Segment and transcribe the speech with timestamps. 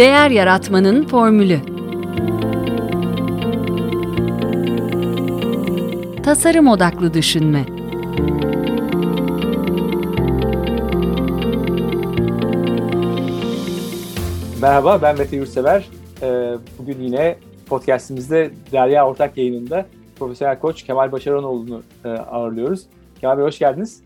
[0.00, 1.58] Değer Yaratmanın Formülü
[6.22, 7.64] Tasarım Odaklı Düşünme
[14.62, 15.88] Merhaba, ben Mete Yurtsever.
[16.22, 19.86] Ee, bugün yine podcastimizde Derya Ortak yayınında
[20.18, 22.86] Profesyonel Koç Kemal Başaranoğlu'nu e, ağırlıyoruz.
[23.20, 24.02] Kemal Bey hoş geldiniz.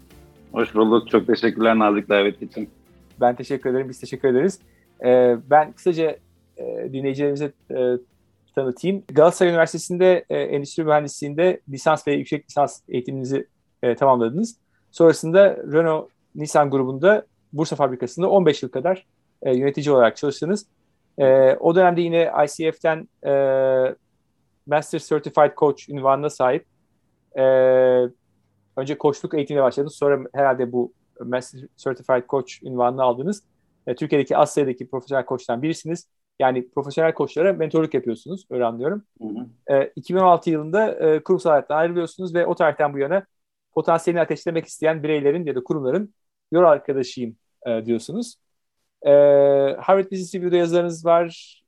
[0.52, 1.10] Hoş bulduk.
[1.10, 2.70] Çok teşekkürler nazik davet için.
[3.20, 3.88] Ben teşekkür ederim.
[3.88, 4.60] Biz teşekkür ederiz.
[5.04, 6.16] Ee, ben kısaca
[6.56, 7.76] e, dinleyicilerimize e,
[8.54, 9.04] tanıtayım.
[9.08, 13.46] Galatasaray Üniversitesi'nde Endüstri Mühendisliği'nde lisans ve yüksek lisans eğitiminizi
[13.98, 14.56] tamamladınız.
[14.90, 19.06] Sonrasında Renault Nissan grubunda Bursa fabrikasında 15 yıl kadar
[19.46, 20.66] yönetici olarak çalıştınız.
[21.60, 23.08] O dönemde yine ICF'den
[24.66, 26.66] Master Certified Coach ünvanına sahip.
[28.76, 29.94] Önce koçluk eğitimine başladınız.
[29.94, 33.42] Sonra herhalde bu Master Certified Coach ünvanını aldınız.
[33.86, 36.08] Türkiye'deki az sayıdaki profesyonel koçtan birisiniz.
[36.40, 38.46] Yani profesyonel koçlara mentorluk yapıyorsunuz.
[38.50, 39.04] Öyle anlıyorum.
[39.22, 39.28] Hı
[39.74, 39.90] hı.
[39.96, 43.26] 2016 yılında kurumsal hayattan ayrılıyorsunuz ve o tarihten bu yana
[43.72, 46.14] potansiyelini ateşlemek isteyen bireylerin ya da kurumların
[46.52, 47.36] yol arkadaşıyım
[47.84, 48.36] diyorsunuz.
[49.80, 51.62] Harvard Business Review'da yazılarınız var.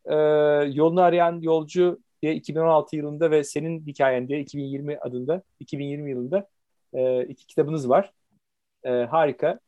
[0.74, 6.48] Yolunu arayan yolcu diye 2016 yılında ve senin hikayen diye 2020 adında 2020 yılında
[7.28, 8.12] iki kitabınız var.
[8.84, 9.60] Harika.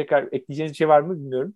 [0.00, 1.54] Tekrar ekleyeceğiniz bir şey var mı bilmiyorum.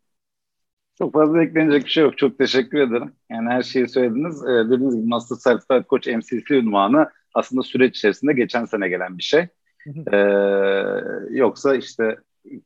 [0.99, 2.19] Çok fazla eklenecek bir şey yok.
[2.19, 3.13] Çok teşekkür ederim.
[3.31, 4.43] Yani her şeyi söylediniz.
[4.45, 9.23] Ee, dediğiniz gibi Master Certified Coach MCC ünvanı aslında süreç içerisinde geçen sene gelen bir
[9.23, 9.47] şey.
[10.13, 10.17] ee,
[11.31, 12.17] yoksa işte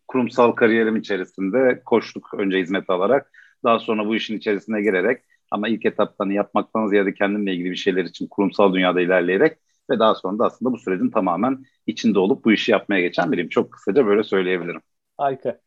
[0.08, 3.30] kurumsal kariyerim içerisinde koçluk önce hizmet alarak
[3.64, 8.04] daha sonra bu işin içerisine girerek ama ilk etaptan yapmaktan ziyade kendimle ilgili bir şeyler
[8.04, 9.58] için kurumsal dünyada ilerleyerek
[9.90, 13.48] ve daha sonra da aslında bu sürecin tamamen içinde olup bu işi yapmaya geçen biriyim.
[13.48, 14.80] Çok kısaca böyle söyleyebilirim.
[15.16, 15.60] Harika.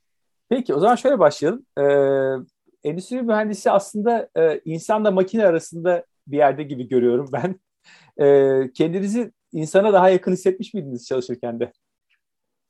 [0.51, 1.65] Peki o zaman şöyle başlayalım.
[1.77, 7.59] Ee, endüstri mühendisi aslında e, insanla makine arasında bir yerde gibi görüyorum ben.
[8.25, 11.71] Ee, kendinizi insana daha yakın hissetmiş miydiniz çalışırken de?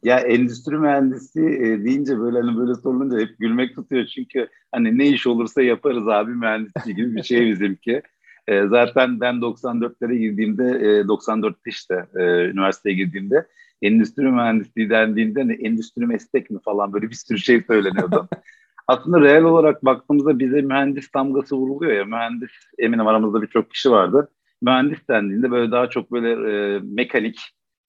[0.04, 5.08] Ya endüstri mühendisi e, deyince böyle hani böyle sorulunca hep gülmek tutuyor çünkü hani ne
[5.08, 8.02] iş olursa yaparız abi mühendisliği gibi bir şey bizimki.
[8.48, 13.48] E, zaten ben 94'lere girdiğimde e, 94'te işte e, üniversiteye girdiğimde
[13.82, 18.28] endüstri mühendisliği dendiğinde ne endüstri meslek mi falan böyle bir sürü şey söyleniyordu.
[18.88, 24.30] Aslında reel olarak baktığımızda bize mühendis damgası vuruluyor ya mühendis eminim aramızda birçok kişi vardı.
[24.62, 27.40] Mühendis dendiğinde böyle daha çok böyle e, mekanik,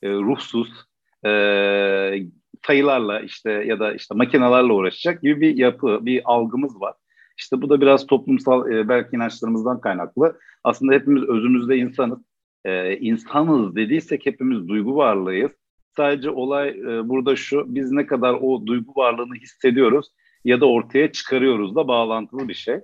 [0.02, 0.68] e, ruhsuz,
[1.26, 1.30] e,
[2.66, 6.94] sayılarla işte ya da işte makinelerle uğraşacak gibi bir yapı, bir algımız var.
[7.38, 10.38] İşte bu da biraz toplumsal e, belki inançlarımızdan kaynaklı.
[10.64, 12.18] Aslında hepimiz özümüzde insanız.
[12.64, 15.52] E, insanız dediysek hepimiz duygu varlığıyız.
[15.96, 20.06] Sadece olay e, burada şu, biz ne kadar o duygu varlığını hissediyoruz
[20.44, 22.74] ya da ortaya çıkarıyoruz da bağlantılı bir şey.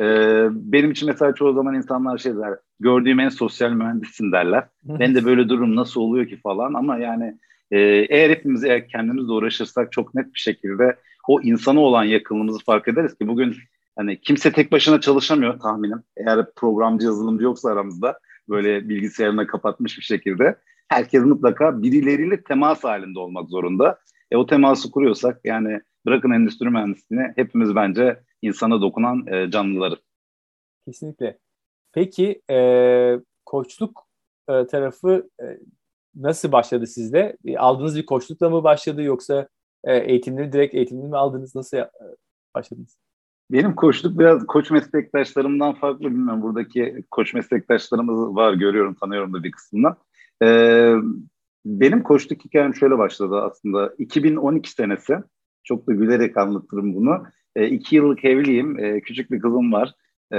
[0.00, 0.06] E,
[0.50, 4.64] benim için mesela çoğu zaman insanlar şey der, gördüğüm en sosyal mühendissin derler.
[4.84, 7.38] ben de böyle durum nasıl oluyor ki falan ama yani
[7.70, 7.78] e,
[8.08, 10.96] eğer hepimiz eğer kendimizle uğraşırsak çok net bir şekilde
[11.28, 13.56] o insana olan yakınlığımızı fark ederiz ki bugün
[13.96, 16.02] hani kimse tek başına çalışamıyor tahminim.
[16.16, 20.56] Eğer programcı yazılımcı yoksa aramızda böyle bilgisayarına kapatmış bir şekilde
[20.88, 23.98] herkes mutlaka birileriyle temas halinde olmak zorunda.
[24.30, 29.98] E o teması kuruyorsak yani bırakın endüstri mühendisliğini hepimiz bence insana dokunan e, canlılarız.
[30.86, 31.38] Kesinlikle.
[31.92, 34.08] Peki e, koçluk
[34.48, 35.44] e, tarafı e,
[36.14, 37.36] nasıl başladı sizde?
[37.56, 39.48] Aldığınız bir koçlukla mı başladı yoksa
[39.84, 41.54] e, eğitimleri direkt eğitimini mi aldınız?
[41.54, 41.90] Nasıl e,
[42.54, 42.98] başladınız?
[43.50, 46.42] Benim koçluk biraz koç meslektaşlarımdan farklı bilmiyorum.
[46.42, 49.96] Buradaki koç meslektaşlarımız var görüyorum tanıyorum da bir kısmından.
[50.42, 50.94] Ee,
[51.64, 53.94] benim koçluk hikayem şöyle başladı aslında.
[53.98, 55.16] 2012 senesi
[55.64, 57.22] çok da gülerek anlatırım bunu.
[57.56, 58.78] E, iki yıllık evliyim.
[58.78, 59.94] E, küçük bir kızım var.
[60.30, 60.38] E,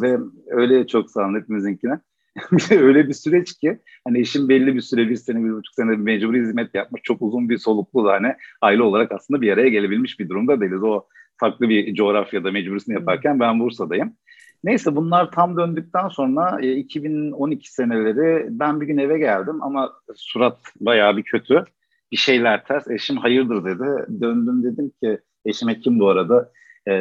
[0.00, 0.18] ve
[0.50, 2.00] öyle çok sağ olun hepimizinkine.
[2.70, 6.40] öyle bir süreç ki hani eşim belli bir süre bir sene bir buçuk sene mecburi
[6.40, 10.28] hizmet yapmış çok uzun bir soluklu da hani aile olarak aslında bir araya gelebilmiş bir
[10.28, 10.82] durumda değiliz.
[10.82, 11.06] O
[11.36, 14.16] farklı bir coğrafyada mecburisini yaparken ben Bursa'dayım.
[14.64, 20.58] Neyse bunlar tam döndükten sonra e, 2012 seneleri ben bir gün eve geldim ama surat
[20.80, 21.64] bayağı bir kötü.
[22.12, 22.88] Bir şeyler ters.
[22.88, 24.20] Eşim hayırdır dedi.
[24.20, 26.52] Döndüm dedim ki eşim hekim bu arada.
[26.88, 26.94] E,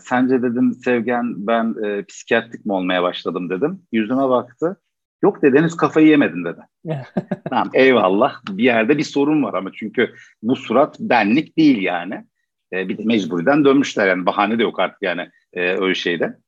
[0.00, 3.82] sence dedim Sevgen ben e, psikiyatrik mi olmaya başladım dedim.
[3.92, 4.76] Yüzüme baktı.
[5.22, 6.60] Yok dedi henüz kafayı yemedin dedi.
[7.50, 12.24] tamam eyvallah bir yerde bir sorun var ama çünkü bu surat benlik değil yani.
[12.72, 16.38] E, bir de mecburiden dönmüşler yani bahane de yok artık yani e, öyle şeyde.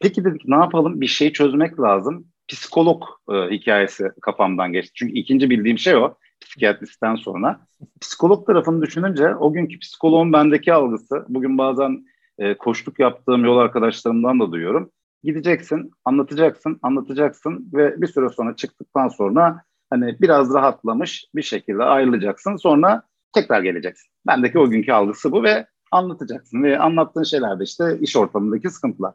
[0.00, 2.26] Peki dedik ne yapalım bir şey çözmek lazım.
[2.48, 4.92] Psikolog e, hikayesi kafamdan geçti.
[4.94, 7.60] Çünkü ikinci bildiğim şey o psikiyatristten sonra.
[8.00, 12.04] Psikolog tarafını düşününce o günkü psikoloğun bendeki algısı bugün bazen
[12.38, 14.90] e, koştuk yaptığım yol arkadaşlarımdan da duyuyorum.
[15.24, 22.56] Gideceksin, anlatacaksın, anlatacaksın ve bir süre sonra çıktıktan sonra hani biraz rahatlamış bir şekilde ayrılacaksın.
[22.56, 23.02] Sonra
[23.34, 24.10] tekrar geleceksin.
[24.26, 29.14] Bendeki o günkü algısı bu ve anlatacaksın ve anlattığın şeyler de işte iş ortamındaki sıkıntılar.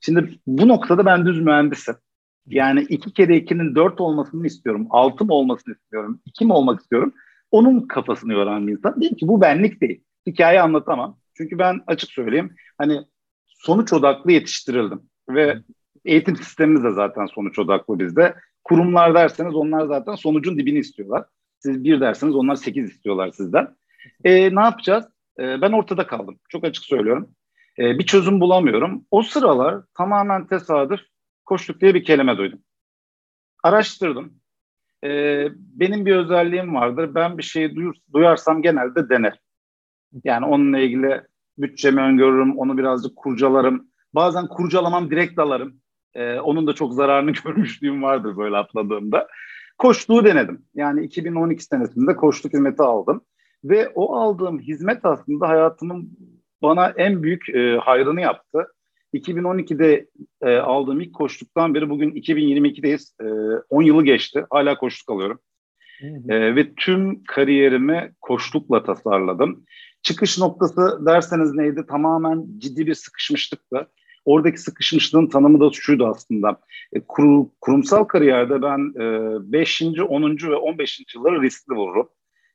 [0.00, 1.94] Şimdi bu noktada ben düz mühendisim.
[2.46, 4.86] Yani iki kere ikinin dört olmasını istiyorum.
[4.90, 6.20] Altı mı olmasını istiyorum.
[6.24, 7.12] iki mi olmak istiyorum.
[7.50, 9.00] Onun kafasını yoran bir insan.
[9.00, 10.00] Değil ki bu benlik değil.
[10.26, 11.18] Hikaye anlatamam.
[11.36, 13.00] Çünkü ben açık söyleyeyim hani
[13.46, 15.00] sonuç odaklı yetiştirildim.
[15.28, 15.58] Ve
[16.04, 18.34] eğitim sistemimiz de zaten sonuç odaklı bizde.
[18.64, 21.24] Kurumlar derseniz onlar zaten sonucun dibini istiyorlar.
[21.58, 23.76] Siz bir derseniz onlar sekiz istiyorlar sizden.
[24.24, 25.04] E, ne yapacağız?
[25.38, 26.38] E, ben ortada kaldım.
[26.48, 27.28] Çok açık söylüyorum.
[27.78, 29.04] E, bir çözüm bulamıyorum.
[29.10, 31.00] O sıralar tamamen tesadüf
[31.44, 32.58] koştuk diye bir kelime duydum.
[33.62, 34.34] Araştırdım.
[35.04, 35.08] E,
[35.56, 37.14] benim bir özelliğim vardır.
[37.14, 39.40] Ben bir şeyi duyur, duyarsam genelde dener.
[40.24, 41.22] Yani onunla ilgili
[41.58, 43.88] bütçemi öngörürüm, onu birazcık kurcalarım.
[44.14, 45.80] Bazen kurcalamam direkt dalarım.
[46.14, 49.28] Ee, onun da çok zararını görmüşlüğüm vardır böyle atladığımda.
[49.78, 50.64] Koştuğu denedim.
[50.74, 53.24] Yani 2012 senesinde koştuk hizmeti aldım.
[53.64, 56.18] Ve o aldığım hizmet aslında hayatımın
[56.64, 58.66] bana en büyük e, hayrını yaptı.
[59.14, 60.06] 2012'de
[60.42, 63.12] e, aldığım ilk koştuktan beri bugün 2022'deyiz.
[63.22, 63.26] E,
[63.70, 64.44] 10 yılı geçti.
[64.50, 65.40] Hala koştuk alıyorum.
[66.28, 69.64] E, ve tüm kariyerimi koştukla tasarladım.
[70.02, 71.84] Çıkış noktası derseniz neydi?
[71.88, 73.88] Tamamen ciddi bir sıkışmışlıktı.
[74.24, 76.60] Oradaki sıkışmışlığın tanımı da şuydu aslında.
[76.92, 78.94] E, kur, kurumsal kariyerde ben
[79.52, 79.82] 5.
[79.82, 80.36] E, 10.
[80.50, 81.00] ve 15.
[81.14, 82.08] yılları riskli vururum.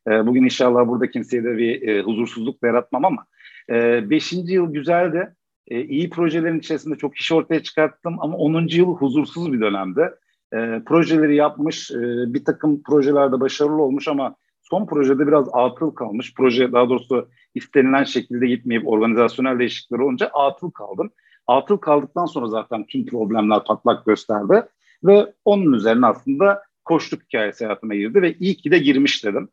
[0.08, 3.26] E, bugün inşallah burada kimseye de bir e, huzursuzluk yaratmam ama
[3.70, 4.34] 5.
[4.34, 5.36] E, yıl güzeldi.
[5.68, 8.68] E, iyi projelerin içerisinde çok kişi ortaya çıkarttım ama 10.
[8.68, 10.16] yıl huzursuz bir dönemde.
[10.54, 11.98] E, projeleri yapmış, e,
[12.34, 16.34] bir takım projelerde başarılı olmuş ama son projede biraz atıl kalmış.
[16.34, 21.12] Proje daha doğrusu istenilen şekilde gitmeyip organizasyonel değişiklikler olunca atıl kaldım.
[21.48, 24.64] Atıl kaldıktan sonra zaten tüm problemler patlak gösterdi
[25.04, 29.50] ve onun üzerine aslında koştuk hikayesi hayatıma girdi ve iyi ki de girmiş dedim.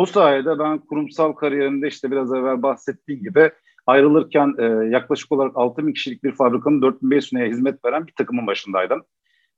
[0.00, 3.50] O sayede ben kurumsal kariyerimde işte biraz evvel bahsettiğim gibi
[3.86, 9.02] ayrılırken e, yaklaşık olarak 6 bin kişilik bir fabrikanın 4500'üne hizmet veren bir takımın başındaydım.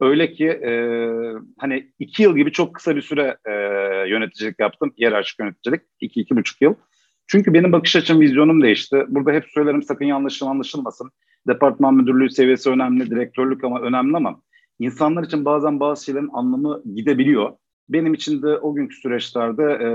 [0.01, 0.73] Öyle ki e,
[1.59, 3.53] hani iki yıl gibi çok kısa bir süre e,
[4.09, 4.93] yöneticilik yaptım.
[4.97, 5.83] Yer açık yöneticilik.
[6.01, 6.75] iki, iki buçuk yıl.
[7.27, 9.05] Çünkü benim bakış açım, vizyonum değişti.
[9.09, 11.11] Burada hep söylerim sakın yanlış anlaşılmasın.
[11.49, 14.43] Departman müdürlüğü seviyesi önemli, direktörlük ama önemli ama
[14.79, 17.53] insanlar için bazen bazı şeylerin anlamı gidebiliyor.
[17.89, 19.89] Benim için de o günkü süreçlerde e,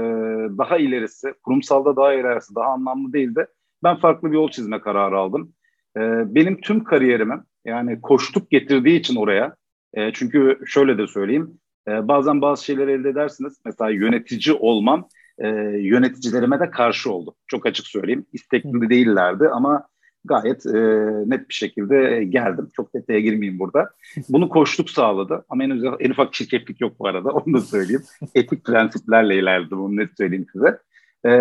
[0.58, 3.48] daha ilerisi, kurumsalda daha ilerisi, daha anlamlı değildi.
[3.84, 5.54] Ben farklı bir yol çizme kararı aldım.
[5.98, 6.02] E,
[6.36, 9.56] benim tüm kariyerimi yani koştuk getirdiği için oraya,
[9.94, 13.62] e, çünkü şöyle de söyleyeyim, e, bazen bazı şeyleri elde edersiniz.
[13.66, 15.08] Mesela yönetici olmam
[15.40, 15.48] e,
[15.80, 17.36] yöneticilerime de karşı oldu.
[17.48, 18.26] Çok açık söyleyeyim.
[18.34, 19.88] İstekli değillerdi ama
[20.28, 20.80] gayet e,
[21.26, 22.70] net bir şekilde geldim.
[22.76, 23.90] Çok detaya girmeyeyim burada.
[24.30, 25.46] Bunu koştuk sağladı.
[25.50, 27.30] Ama en, özel, en ufak çirkeflik yok bu arada.
[27.32, 28.04] Onu da söyleyeyim.
[28.36, 29.78] Etik prensiplerle ilerledim.
[29.78, 30.80] Bunu net söyleyeyim size.
[31.26, 31.32] E,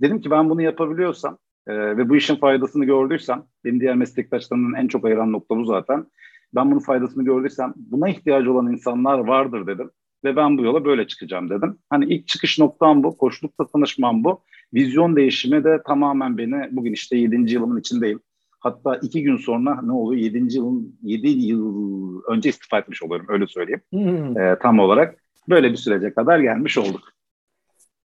[0.00, 4.88] dedim ki ben bunu yapabiliyorsam e, ve bu işin faydasını gördüysem, benim diğer meslektaşlarımın en
[4.88, 6.06] çok ayıran nokta bu zaten.
[6.54, 9.90] Ben bunun faydasını gördüysem buna ihtiyacı olan insanlar vardır dedim.
[10.24, 11.78] Ve ben bu yola böyle çıkacağım dedim.
[11.90, 14.42] Hani ilk çıkış noktam bu, koşulukta tanışmam bu.
[14.74, 17.52] Vizyon değişimi de tamamen beni bugün işte 7.
[17.52, 18.20] yılımın içindeyim.
[18.60, 20.22] Hatta iki gün sonra ne oluyor?
[20.22, 20.56] 7.
[20.56, 23.80] yılın 7 yıl önce istifa etmiş oluyorum öyle söyleyeyim.
[23.90, 24.38] Hmm.
[24.38, 27.12] Ee, tam olarak böyle bir sürece kadar gelmiş olduk.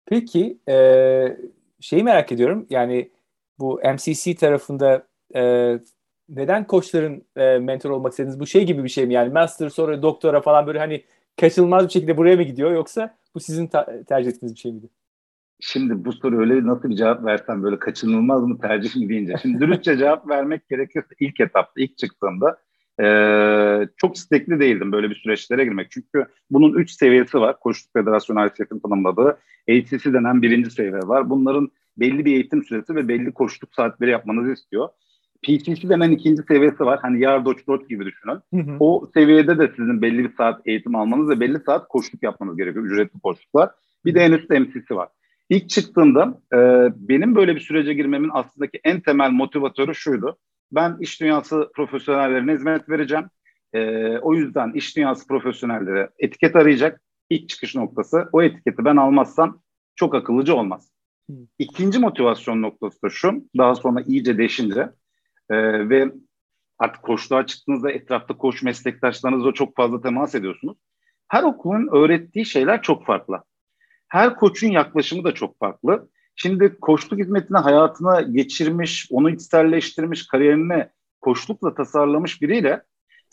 [0.07, 0.77] Peki e,
[1.81, 3.11] şeyi merak ediyorum yani
[3.59, 5.43] bu MCC tarafında e,
[6.29, 8.41] neden koçların e, mentor olmak istediniz?
[8.41, 11.05] Bu şey gibi bir şey mi yani master sonra doktora falan böyle hani
[11.41, 14.89] kaçınılmaz bir şekilde buraya mı gidiyor yoksa bu sizin ta- tercih ettiğiniz bir şey miydi?
[15.61, 19.35] Şimdi bu soru öyle nasıl bir cevap versem böyle kaçınılmaz mı tercih mi deyince.
[19.43, 22.59] Şimdi dürüstçe cevap vermek gerekirse ilk etapta, ilk çıktığımda
[23.01, 25.91] ee, çok istekli değildim böyle bir süreçlere girmek.
[25.91, 27.61] Çünkü bunun üç seviyesi var.
[27.61, 29.39] Koşuluk Federasyonu Alifiyat'ın tanımladığı
[29.71, 31.31] ACC denen birinci seviye var.
[31.31, 34.89] Bunların belli bir eğitim süresi ve belli koşuluk saatleri yapmanızı istiyor.
[35.43, 36.99] PCC denen ikinci seviyesi var.
[37.03, 38.39] Hani yar doç doç gibi düşünün.
[38.55, 38.77] Hı hı.
[38.81, 42.85] O seviyede de sizin belli bir saat eğitim almanız ve belli saat koşuluk yapmanız gerekiyor.
[42.85, 43.71] Ücretli koşuluklar.
[44.05, 45.09] Bir de en üst MCC var.
[45.49, 46.59] İlk çıktığında e,
[47.09, 50.39] benim böyle bir sürece girmemin aslındaki en temel motivatörü şuydu.
[50.73, 53.25] Ben iş dünyası profesyonellerine hizmet vereceğim.
[53.73, 57.01] E, o yüzden iş dünyası profesyonelleri etiket arayacak.
[57.31, 58.29] İlk çıkış noktası.
[58.33, 59.63] O etiketi ben almazsam
[59.97, 60.93] çok akıllıca olmaz.
[61.59, 63.45] İkinci motivasyon noktası da şu.
[63.59, 64.81] Daha sonra iyice değişince
[65.51, 66.13] e, ve
[66.79, 70.79] artık koçluğa çıktığınızda etrafta koç meslektaşlarınızla çok fazla temas ediyorsunuz.
[71.29, 73.43] Her okulun öğrettiği şeyler çok farklı.
[74.09, 76.09] Her koçun yaklaşımı da çok farklı.
[76.37, 80.87] Şimdi koçluk hizmetine hayatına geçirmiş, onu içselleştirmiş, kariyerini
[81.21, 82.83] koçlukla tasarlamış biriyle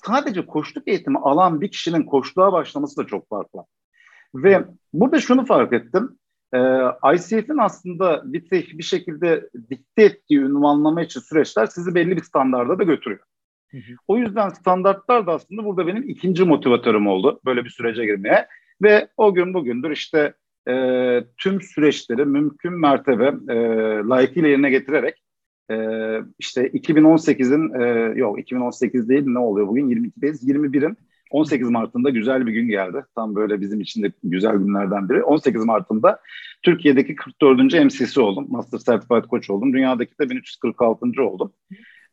[0.05, 3.59] sadece koçluk eğitimi alan bir kişinin koçluğa başlaması da çok farklı.
[4.35, 6.17] Ve burada şunu fark ettim.
[6.53, 6.57] Ee,
[7.15, 12.83] ICF'in aslında bir, bir şekilde dikte ettiği ünvanlama için süreçler sizi belli bir standarda da
[12.83, 13.21] götürüyor.
[13.71, 13.95] Hı hı.
[14.07, 18.47] O yüzden standartlar da aslında burada benim ikinci motivatörüm oldu böyle bir sürece girmeye.
[18.81, 20.33] Ve o gün bugündür işte
[20.69, 23.57] e, tüm süreçleri mümkün mertebe e,
[24.07, 25.23] layıkıyla yerine getirerek
[25.71, 25.75] e,
[26.39, 30.97] işte 2018'in e, yok 2018 değil ne oluyor bugün 22'deyiz 21'in
[31.31, 33.03] 18 Mart'ında güzel bir gün geldi.
[33.15, 35.23] Tam böyle bizim için de güzel günlerden biri.
[35.23, 36.19] 18 Mart'ında
[36.63, 37.59] Türkiye'deki 44.
[37.59, 38.45] MCC oldum.
[38.49, 39.73] Master Certified Coach oldum.
[39.73, 41.23] Dünyadaki de 1346.
[41.23, 41.53] oldum.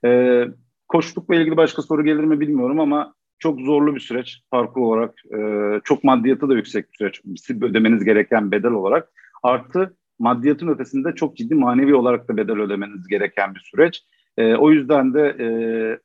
[0.05, 0.45] Ee,
[0.89, 5.15] koçlukla ilgili başka soru gelir mi bilmiyorum ama çok zorlu bir süreç parkur olarak.
[5.35, 7.21] E, çok maddiyatı da yüksek bir süreç.
[7.37, 9.13] Siz ödemeniz gereken bedel olarak.
[9.43, 14.03] Artı maddiyatın ötesinde çok ciddi manevi olarak da bedel ödemeniz gereken bir süreç.
[14.39, 15.47] E, o yüzden de e,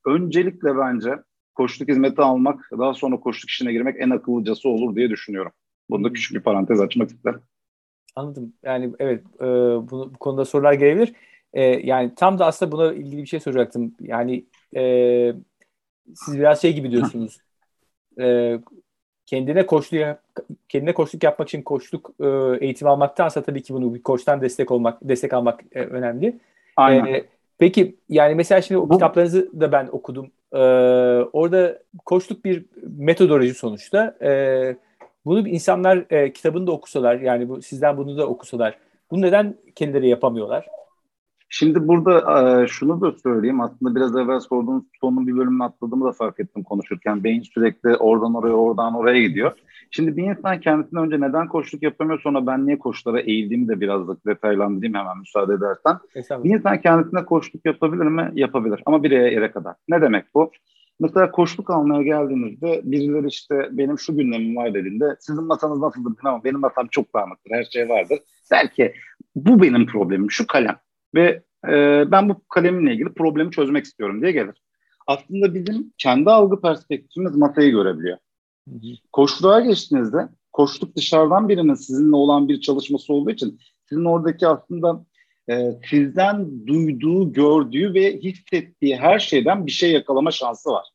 [0.10, 1.16] öncelikle bence
[1.56, 5.52] koçluk hizmeti almak, daha sonra koçluk işine girmek en akıllıcası olur diye düşünüyorum.
[5.90, 7.42] Bunda küçük bir parantez açmak isterim.
[8.16, 8.54] Anladım.
[8.64, 9.46] Yani evet e,
[9.92, 11.14] bu, bu konuda sorular gelebilir.
[11.54, 13.96] E, yani tam da aslında buna ilgili bir şey soracaktım.
[14.00, 15.34] Yani e,
[16.16, 17.38] siz biraz şey gibi diyorsunuz.
[18.20, 18.60] E,
[19.26, 20.18] kendine koçluk
[20.70, 22.28] kendine koçluk yapmak için koçluk e,
[22.66, 26.40] eğitimi almaktansa tabii ki bunu bir koçtan destek olmak, destek almak e, önemli.
[26.78, 27.14] Aynen.
[27.14, 27.26] E,
[27.58, 28.94] peki yani mesela şimdi o Bu...
[28.94, 30.32] kitaplarınızı da ben okudum.
[30.54, 30.58] E,
[31.34, 32.66] orada koçluk bir
[32.98, 34.18] metodoloji sonuçta.
[34.22, 34.32] E,
[35.26, 38.78] bunu insanlar e, kitabını da okusalar yani bu sizden bunu da okusalar
[39.12, 40.68] bunu neden kendileri yapamıyorlar?
[41.50, 43.62] Şimdi burada e, şunu da söyleyeyim.
[43.62, 47.24] Aslında biraz evvel sorduğunuz sonun bir bölümünü atladığımı da fark ettim konuşurken.
[47.24, 49.52] Beyin sürekli oradan oraya, oradan oraya gidiyor.
[49.92, 54.08] Şimdi bir insan kendisine önce neden koçluk yapamıyor sonra ben niye koçlara eğildiğimi de biraz
[54.08, 55.98] da detaylandırayım hemen müsaade edersen.
[56.44, 58.32] Bir insan kendisine koçluk yapabilir mi?
[58.34, 59.76] Yapabilir ama bir yere kadar.
[59.90, 60.52] Ne demek bu?
[61.00, 66.42] Mesela koçluk almaya geldiğinizde birileri işte benim şu gündemim var dediğinde sizin masanız nasıldır bilmem
[66.44, 68.20] benim masam çok dağınıktır her şey vardır.
[68.52, 68.94] Belki
[69.36, 70.76] bu benim problemim şu kalem
[71.16, 74.56] ve e, ben bu kalemimle ilgili problemi çözmek istiyorum diye gelir.
[75.08, 78.18] Aslında bizim kendi algı perspektifimiz masayı görebiliyor.
[79.12, 83.60] Koçluğa geçtiğinizde koçluk dışarıdan birinin sizinle olan bir çalışması olduğu için
[83.90, 85.06] sizin oradaki aslında
[85.50, 90.88] e, sizden duyduğu, gördüğü ve hissettiği her şeyden bir şey yakalama şansı var.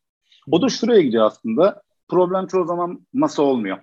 [0.51, 1.83] O da şuraya gidiyor aslında.
[2.09, 3.79] Problem çoğu zaman masa olmuyor.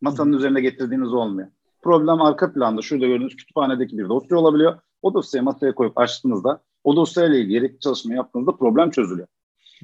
[0.00, 0.36] Masanın Hı.
[0.36, 1.48] üzerine getirdiğiniz olmuyor.
[1.82, 4.78] Problem arka planda şurada gördüğünüz kütüphanedeki bir dosya olabiliyor.
[5.06, 9.28] O dosyayı masaya koyup açtığınızda o dosyayla ilgili gerekli çalışma yaptığınızda problem çözülüyor.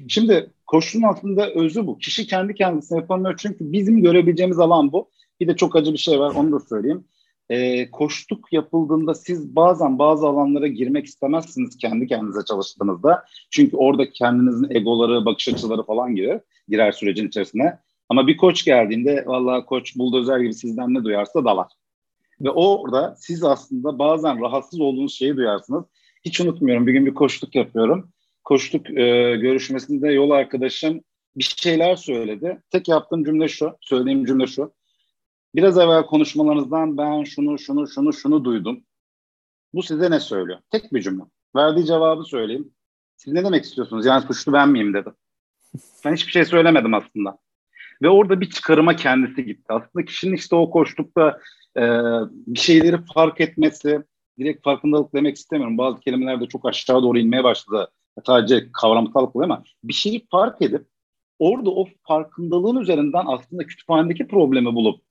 [0.07, 1.97] Şimdi koşulun altında özü bu.
[1.97, 5.09] Kişi kendi kendisine yapamıyor çünkü bizim görebileceğimiz alan bu.
[5.39, 7.05] Bir de çok acı bir şey var onu da söyleyeyim.
[7.49, 13.23] Ee, koştuk yapıldığında siz bazen bazı alanlara girmek istemezsiniz kendi kendinize çalıştığınızda.
[13.49, 17.79] Çünkü orada kendinizin egoları, bakış açıları falan girer, girer sürecin içerisine.
[18.09, 21.67] Ama bir koç geldiğinde vallahi koç buldozer gibi sizden ne duyarsa dalar.
[22.43, 25.83] Ve orada siz aslında bazen rahatsız olduğunuz şeyi duyarsınız.
[26.25, 28.09] Hiç unutmuyorum bir gün bir koştuk yapıyorum.
[28.43, 31.01] Koştuk e, görüşmesinde yol arkadaşım
[31.35, 32.61] bir şeyler söyledi.
[32.69, 34.73] Tek yaptığım cümle şu, söylediğim cümle şu.
[35.55, 38.83] Biraz evvel konuşmalarınızdan ben şunu, şunu, şunu, şunu duydum.
[39.73, 40.59] Bu size ne söylüyor?
[40.71, 41.23] Tek bir cümle.
[41.55, 42.73] Verdiği cevabı söyleyeyim.
[43.17, 44.05] Siz ne demek istiyorsunuz?
[44.05, 45.09] Yani suçlu ben miyim dedi.
[46.05, 47.37] Ben hiçbir şey söylemedim aslında.
[48.01, 49.65] Ve orada bir çıkarıma kendisi gitti.
[49.69, 51.39] Aslında kişinin işte o koştukta
[51.77, 51.81] e,
[52.47, 54.03] bir şeyleri fark etmesi,
[54.39, 55.77] direkt farkındalık demek istemiyorum.
[55.77, 57.91] Bazı kelimeler de çok aşağı doğru inmeye başladı.
[58.25, 60.87] Sadece kavramsal oluyor ama bir şeyi fark edip
[61.39, 65.01] orada o farkındalığın üzerinden aslında kütüphanedeki problemi bulup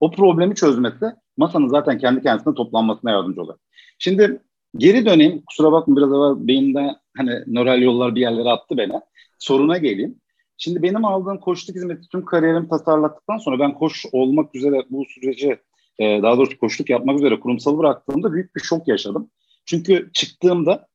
[0.00, 3.58] o problemi çözmesi masanın zaten kendi kendisine toplanmasına yardımcı oluyor.
[3.98, 4.42] Şimdi
[4.76, 5.42] geri döneyim.
[5.46, 9.00] Kusura bakma biraz evvel beyinde hani nöral yollar bir yerlere attı beni.
[9.38, 10.20] Soruna geleyim.
[10.56, 15.58] Şimdi benim aldığım koçluk hizmeti tüm kariyerimi tasarlattıktan sonra ben koç olmak üzere bu süreci
[16.00, 19.30] e, daha doğrusu koçluk yapmak üzere kurumsalı bıraktığımda büyük bir şok yaşadım.
[19.66, 20.86] Çünkü çıktığımda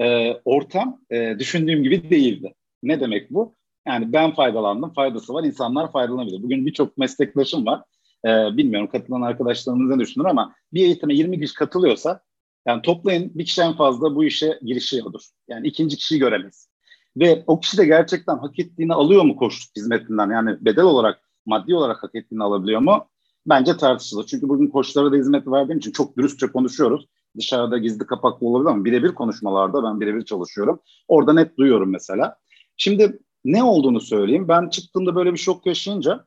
[0.00, 2.54] e, ortam e, düşündüğüm gibi değildi.
[2.82, 3.54] Ne demek bu?
[3.88, 6.42] Yani ben faydalandım, faydası var, insanlar faydalanabilir.
[6.42, 7.82] Bugün birçok meslektaşım var.
[8.24, 12.20] E, bilmiyorum katılan arkadaşlarınız ne düşünür ama bir eğitime 20 kişi katılıyorsa
[12.66, 15.20] yani toplayın bir kişiden fazla bu işe girişiyordur.
[15.48, 16.68] Yani ikinci kişiyi göremeyiz.
[17.16, 20.30] Ve o kişi de gerçekten hak ettiğini alıyor mu koçluk hizmetinden?
[20.30, 23.08] Yani bedel olarak, maddi olarak hak ettiğini alabiliyor mu?
[23.48, 24.26] Bence tartışılır.
[24.26, 27.06] Çünkü bugün koçlara da hizmet verdiğim için çok dürüstçe konuşuyoruz.
[27.36, 30.80] Dışarıda gizli kapaklı olabilir ama birebir konuşmalarda ben birebir çalışıyorum.
[31.08, 32.36] Orada net duyuyorum mesela.
[32.76, 34.48] Şimdi ne olduğunu söyleyeyim.
[34.48, 36.26] Ben çıktığımda böyle bir şok yaşayınca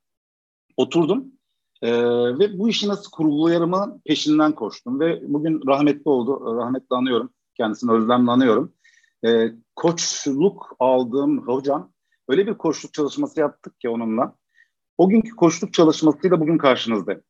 [0.78, 1.25] oturdum.
[1.82, 1.94] Ee,
[2.40, 6.58] ve bu işi nasıl kurgulayarımı peşinden koştum ve bugün rahmetli oldu.
[6.58, 7.30] Rahmetli anıyorum.
[7.56, 8.74] Kendisini özlemle anıyorum.
[9.25, 11.92] Ee, koçluk aldığım hocam
[12.28, 14.36] öyle bir koçluk çalışması yaptık ki onunla.
[15.01, 17.22] O günkü koçluk çalışmasıyla bugün karşınızdayım.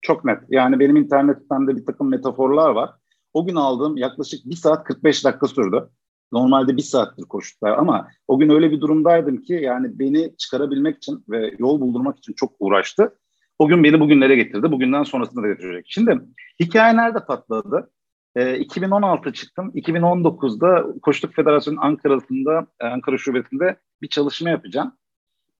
[0.00, 0.38] Çok net.
[0.48, 2.90] Yani benim internetten de bir takım metaforlar var.
[3.32, 5.88] O gün aldığım yaklaşık 1 saat 45 dakika sürdü.
[6.32, 11.24] Normalde bir saattir koştuklar ama o gün öyle bir durumdaydım ki yani beni çıkarabilmek için
[11.28, 13.18] ve yol buldurmak için çok uğraştı.
[13.58, 14.72] O gün beni bugünlere getirdi.
[14.72, 15.86] Bugünden sonrasında da getirecek.
[15.88, 16.20] Şimdi
[16.60, 17.90] hikaye nerede patladı?
[18.36, 19.72] E, 2016 çıktım.
[19.74, 24.92] 2019'da Koçluk Federasyonu Ankara'sında, Ankara Şubesi'nde bir çalışma yapacağım.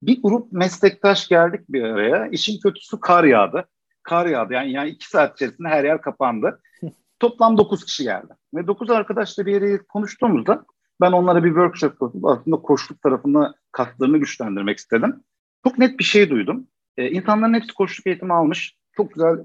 [0.03, 2.27] Bir grup meslektaş geldik bir araya.
[2.27, 3.69] İşin kötüsü kar yağdı.
[4.03, 4.53] Kar yağdı.
[4.53, 6.61] Yani, yani iki saat içerisinde her yer kapandı.
[7.21, 8.33] Toplam dokuz kişi geldi.
[8.55, 10.65] Ve dokuz arkadaşla bir yere konuştuğumuzda
[11.01, 15.25] ben onlara bir workshop yapıp aslında koçluk tarafında kaslarını güçlendirmek istedim.
[15.65, 16.67] Çok net bir şey duydum.
[16.97, 18.77] Ee, insanların hepsi koçluk eğitimi almış.
[18.97, 19.37] Çok güzel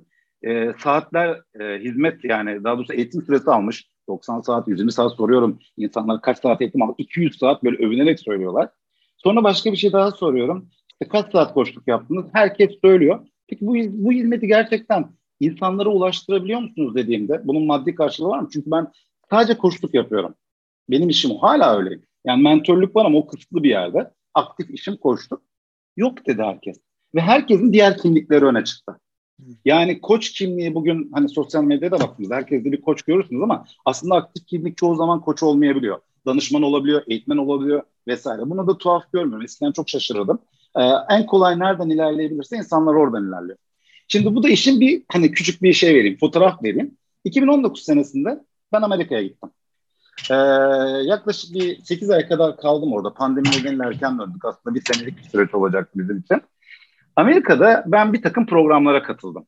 [0.44, 3.88] e, saatler e, hizmet yani daha doğrusu eğitim süresi almış.
[4.08, 5.60] 90 saat, 120 saat soruyorum.
[5.78, 6.94] İnsanlar kaç saat eğitim aldı?
[6.98, 8.70] 200 saat böyle övünerek söylüyorlar.
[9.27, 10.69] Sonra başka bir şey daha soruyorum.
[10.91, 12.25] İşte kaç saat koçluk yaptınız?
[12.34, 13.27] Herkes söylüyor.
[13.48, 18.50] Peki bu, bu hizmeti gerçekten insanlara ulaştırabiliyor musunuz dediğimde bunun maddi karşılığı var mı?
[18.53, 18.88] Çünkü ben
[19.29, 20.34] sadece koçluk yapıyorum.
[20.89, 21.38] Benim işim o.
[21.38, 22.00] Hala öyle.
[22.25, 24.12] Yani mentörlük var ama o kısıtlı bir yerde.
[24.34, 25.41] Aktif işim koçluk.
[25.98, 26.77] Yok dedi herkes.
[27.15, 29.00] Ve herkesin diğer kimlikleri öne çıktı.
[29.65, 34.46] Yani koç kimliği bugün hani sosyal medyada baktığınızda herkeste bir koç görürsünüz ama aslında aktif
[34.46, 36.00] kimlik çoğu zaman koç olmayabiliyor.
[36.25, 38.42] Danışman olabiliyor, eğitmen olabiliyor vesaire.
[38.42, 39.46] Bunu da tuhaf görmüyorum.
[39.46, 40.40] Eskiden çok şaşırırdım.
[40.76, 43.58] Ee, en kolay nereden ilerleyebilirse insanlar oradan ilerliyor.
[44.08, 46.98] Şimdi bu da işin bir hani küçük bir şey vereyim, fotoğraf vereyim.
[47.24, 49.50] 2019 senesinde ben Amerika'ya gittim.
[50.32, 50.36] Ee,
[51.04, 53.14] yaklaşık bir 8 ay kadar kaldım orada.
[53.14, 54.46] Pandemi nedeniyle erken döndük.
[54.46, 56.42] Aslında bir senelik bir süreç olacaktı bizim için.
[57.16, 59.46] Amerika'da ben bir takım programlara katıldım.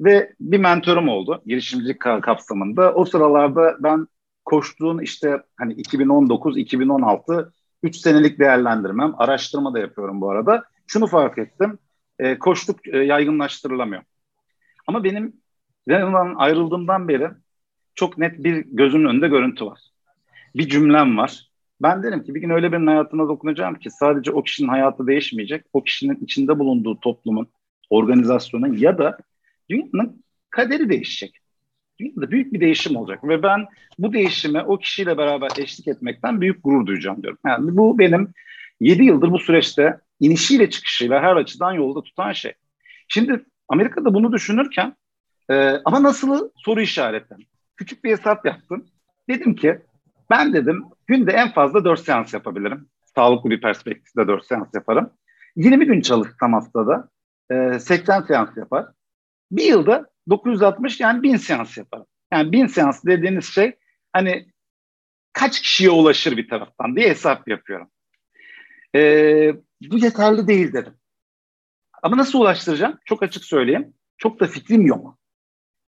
[0.00, 2.94] Ve bir mentorum oldu girişimcilik kapsamında.
[2.94, 4.06] O sıralarda ben
[4.44, 7.50] koştuğun işte hani 2019-2016
[7.82, 10.64] 3 senelik değerlendirmem, araştırma da yapıyorum bu arada.
[10.86, 11.78] Şunu fark ettim,
[12.18, 14.02] e, koçluk e, yaygınlaştırılamıyor.
[14.86, 15.32] Ama benim
[15.86, 17.30] yanından ayrıldığımdan beri
[17.94, 19.80] çok net bir gözümün önünde görüntü var.
[20.54, 21.48] Bir cümlem var.
[21.82, 25.64] Ben derim ki bir gün öyle birinin hayatına dokunacağım ki sadece o kişinin hayatı değişmeyecek.
[25.72, 27.48] O kişinin içinde bulunduğu toplumun,
[27.90, 29.18] organizasyonun ya da
[29.70, 31.37] dünyanın kaderi değişecek.
[32.00, 33.66] Dünyada büyük bir değişim olacak ve ben
[33.98, 37.38] bu değişime o kişiyle beraber eşlik etmekten büyük gurur duyacağım diyorum.
[37.46, 38.32] Yani bu benim
[38.80, 42.52] 7 yıldır bu süreçte inişiyle çıkışıyla her açıdan yolda tutan şey.
[43.08, 44.96] Şimdi Amerika'da bunu düşünürken
[45.50, 47.38] e, ama nasıl soru işaretim.
[47.76, 48.86] Küçük bir hesap yaptım.
[49.28, 49.78] Dedim ki
[50.30, 52.88] ben dedim günde en fazla 4 seans yapabilirim.
[53.14, 55.10] Sağlıklı bir perspektifte 4 seans yaparım.
[55.56, 57.08] 20 gün çalışsam haftada
[57.50, 58.86] e, 80 seans yapar.
[59.50, 62.06] Bir yılda 960 yani 1000 seans yaparım.
[62.32, 63.76] Yani 1000 seans dediğiniz şey
[64.12, 64.46] hani
[65.32, 67.90] kaç kişiye ulaşır bir taraftan diye hesap yapıyorum.
[68.94, 69.00] E,
[69.82, 70.94] bu yeterli değil dedim.
[72.02, 72.98] Ama nasıl ulaştıracağım?
[73.04, 73.94] Çok açık söyleyeyim.
[74.18, 75.18] Çok da fikrim yok.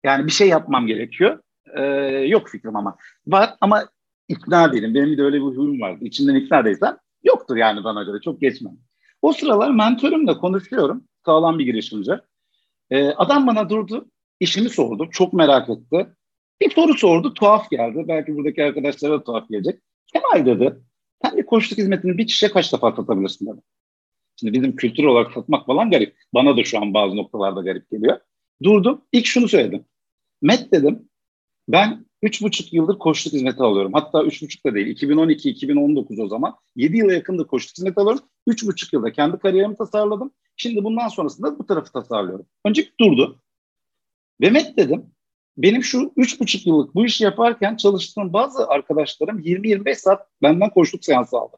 [0.04, 1.40] Yani bir şey yapmam gerekiyor.
[1.76, 1.82] Ee,
[2.28, 2.96] yok fikrim ama.
[3.26, 3.88] Var ama
[4.28, 4.94] ikna değilim.
[4.94, 6.04] Benim de öyle bir huyum vardı.
[6.04, 8.20] İçinden ikna değilsem yoktur yani bana göre.
[8.20, 8.76] Çok geçmem.
[9.22, 11.04] O sıralar mentörümle konuşuyorum.
[11.24, 12.12] Sağlam bir girişimci.
[12.90, 14.08] Ee, adam bana durdu.
[14.40, 15.08] İşimi sordu.
[15.10, 16.06] Çok merak etti.
[16.60, 17.34] Bir soru sordu.
[17.34, 18.04] Tuhaf geldi.
[18.08, 19.80] Belki buradaki arkadaşlara da tuhaf gelecek.
[20.06, 20.76] Kemal dedi.
[21.22, 23.60] Sen bir koçluk hizmetini bir kişiye kaç defa satabilirsin dedi.
[24.40, 26.16] Şimdi bizim kültür olarak satmak falan garip.
[26.34, 28.20] Bana da şu an bazı noktalarda garip geliyor.
[28.62, 29.02] Durdum.
[29.12, 29.84] İlk şunu söyledim.
[30.42, 31.08] Met dedim.
[31.68, 33.92] Ben üç buçuk yıldır koçluk hizmeti alıyorum.
[33.92, 34.96] Hatta üç buçuk da değil.
[34.96, 36.54] 2012-2019 o zaman.
[36.76, 38.22] Yedi yıla yakındır koçluk hizmeti alıyorum.
[38.46, 40.30] Üç buçuk yılda kendi kariyerimi tasarladım.
[40.56, 42.46] Şimdi bundan sonrasında bu tarafı tasarlıyorum.
[42.64, 43.40] Önce durdu.
[44.40, 45.10] Ve Met dedim
[45.56, 51.04] benim şu üç buçuk yıllık bu işi yaparken çalıştığım bazı arkadaşlarım 20-25 saat benden koşluk
[51.04, 51.56] seansı aldı.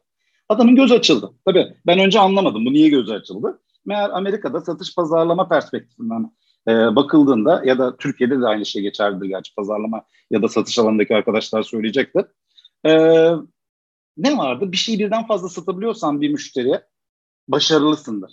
[0.49, 1.31] Adamın göz açıldı.
[1.45, 3.61] Tabii ben önce anlamadım bu niye gözü açıldı.
[3.85, 6.31] Meğer Amerika'da satış pazarlama perspektifinden
[6.67, 11.15] e, bakıldığında ya da Türkiye'de de aynı şey geçerlidir gerçi pazarlama ya da satış alanındaki
[11.15, 12.25] arkadaşlar söyleyecektir.
[12.85, 12.91] E,
[14.17, 14.71] ne vardı?
[14.71, 16.81] Bir şeyi birden fazla satabiliyorsan bir müşteriye
[17.47, 18.31] başarılısındır.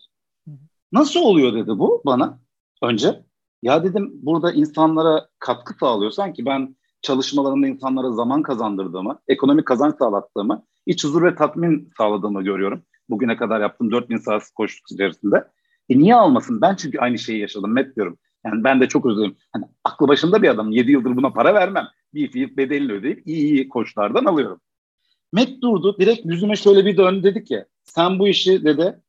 [0.93, 2.41] Nasıl oluyor dedi bu bana
[2.83, 3.26] önce.
[3.63, 10.65] Ya dedim burada insanlara katkı sağlıyorsan ki ben çalışmalarımda insanlara zaman kazandırdığımı, ekonomik kazanç sağlattığımı,
[10.87, 12.83] iç huzur ve tatmin sağladığımı görüyorum.
[13.09, 15.49] Bugüne kadar yaptığım 4000 saat koştuk içerisinde.
[15.89, 16.61] E niye almasın?
[16.61, 17.73] Ben çünkü aynı şeyi yaşadım.
[17.73, 18.19] Met diyorum.
[18.45, 19.37] Yani ben de çok özledim.
[19.53, 20.71] Hani aklı başında bir adam.
[20.71, 21.89] 7 yıldır buna para vermem.
[22.15, 24.61] Bir fiyat bedelini ödeyip iyi iyi koçlardan alıyorum.
[25.33, 25.97] Met durdu.
[26.01, 29.01] Direkt yüzüme şöyle bir döndü dedi ki sen bu işi dedi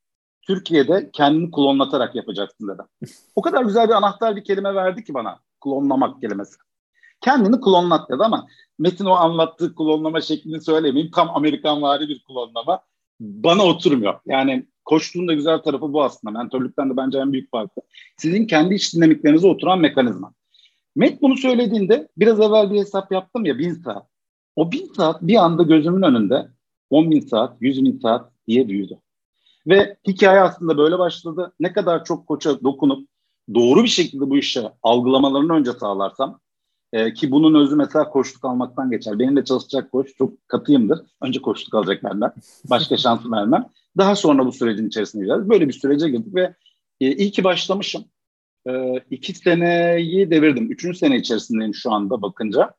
[0.48, 3.12] Türkiye'de kendini klonlatarak yapacaksın dedi.
[3.36, 5.40] O kadar güzel bir anahtar bir kelime verdi ki bana.
[5.64, 6.56] Klonlamak kelimesi.
[7.22, 8.48] Kendini klonlat dedi ama
[8.80, 11.12] Metin o anlattığı klonlama şeklini söylemeyeyim.
[11.12, 12.80] Tam Amerikan vari bir klonlama.
[13.20, 14.20] Bana oturmuyor.
[14.26, 16.40] Yani koştuğun da güzel tarafı bu aslında.
[16.40, 17.82] Mentörlükten de bence en büyük farkı.
[18.18, 20.34] Sizin kendi iç dinamiklerinize oturan mekanizma.
[20.96, 24.08] Met bunu söylediğinde biraz evvel bir hesap yaptım ya bin saat.
[24.56, 26.48] O bin saat bir anda gözümün önünde
[26.90, 29.00] 10 bin saat, 100 bin saat diye büyüdü.
[29.68, 31.54] Ve hikaye aslında böyle başladı.
[31.60, 33.10] Ne kadar çok koça dokunup
[33.54, 36.40] doğru bir şekilde bu işe algılamalarını önce sağlarsam
[36.94, 39.20] e, ki bunun özü mesela koçluk almaktan geçer.
[39.20, 41.00] Benim de çalışacak koç çok katıyımdır.
[41.22, 42.34] Önce koçluk alacak benden.
[42.70, 43.66] Başka şansı vermem.
[43.98, 45.50] Daha sonra bu sürecin içerisine gireceğiz.
[45.50, 46.56] Böyle bir sürece girdik ve
[47.02, 48.06] e, iyi ki başlamışım.
[48.68, 50.72] E, iki seneyi devirdim.
[50.72, 52.74] Üçüncü sene içerisindeyim şu anda bakınca.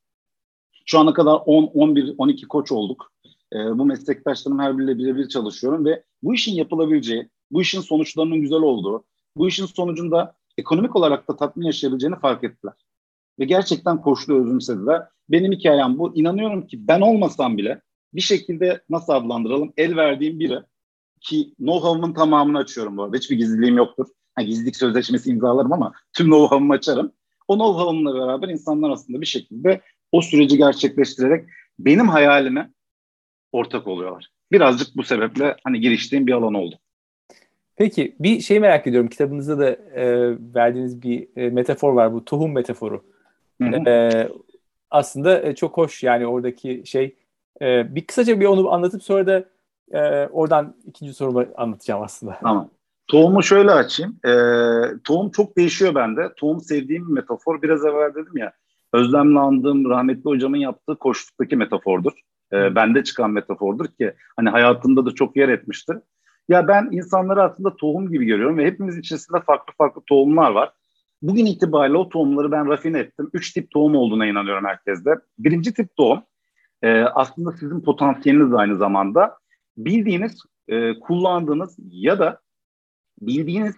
[0.87, 3.13] Şu ana kadar 10, 11, 12 koç olduk.
[3.55, 8.59] E, bu meslektaşlarım her biriyle birebir çalışıyorum ve bu işin yapılabileceği, bu işin sonuçlarının güzel
[8.59, 9.05] olduğu,
[9.37, 12.75] bu işin sonucunda ekonomik olarak da tatmin yaşayabileceğini fark ettiler.
[13.39, 15.03] Ve gerçekten koçluğu özümsediler.
[15.29, 16.17] Benim hikayem bu.
[16.17, 17.81] İnanıyorum ki ben olmasam bile
[18.15, 20.59] bir şekilde nasıl adlandıralım el verdiğim biri
[21.21, 23.17] ki know-how'ımın tamamını açıyorum bu arada.
[23.17, 24.07] Hiçbir gizliliğim yoktur.
[24.35, 27.13] Ha, gizlilik sözleşmesi imzalarım ama tüm know-how'ımı açarım.
[27.49, 29.81] O know-how'ımla beraber insanlar aslında bir şekilde
[30.13, 32.71] o süreci gerçekleştirerek benim hayalime
[33.53, 34.29] ortak oluyorlar.
[34.53, 36.79] Birazcık bu sebeple hani giriştiğim bir alan oldu.
[37.77, 39.09] Peki bir şey merak ediyorum.
[39.09, 43.05] Kitabınızda da e, verdiğiniz bir e, metafor var bu tohum metaforu.
[43.63, 43.91] Hı hı.
[43.91, 44.29] E,
[44.91, 47.17] aslında e, çok hoş yani oradaki şey.
[47.63, 49.45] E, bir kısaca bir onu anlatıp sonra da
[49.93, 52.39] e, oradan ikinci sorumu anlatacağım aslında.
[52.43, 52.71] Tamam.
[53.09, 54.17] Tohumu şöyle açayım.
[54.25, 54.33] E,
[55.05, 56.33] tohum çok değişiyor bende.
[56.37, 57.63] Tohum sevdiğim bir metafor.
[57.63, 58.53] Biraz evvel dedim ya.
[58.93, 62.13] Özlemle andığım rahmetli hocamın yaptığı koştuktaki metafordur.
[62.53, 65.97] E, bende çıkan metafordur ki hani hayatımda da çok yer etmiştir.
[66.49, 70.73] Ya ben insanları aslında tohum gibi görüyorum ve hepimiz içerisinde farklı farklı tohumlar var.
[71.23, 73.31] Bugün itibariyle o tohumları ben rafine ettim.
[73.33, 75.15] Üç tip tohum olduğuna inanıyorum herkeste.
[75.39, 76.23] Birinci tip tohum
[76.83, 79.39] e, aslında sizin potansiyeliniz aynı zamanda.
[79.77, 82.41] Bildiğiniz, e, kullandığınız ya da
[83.21, 83.75] bildiğiniz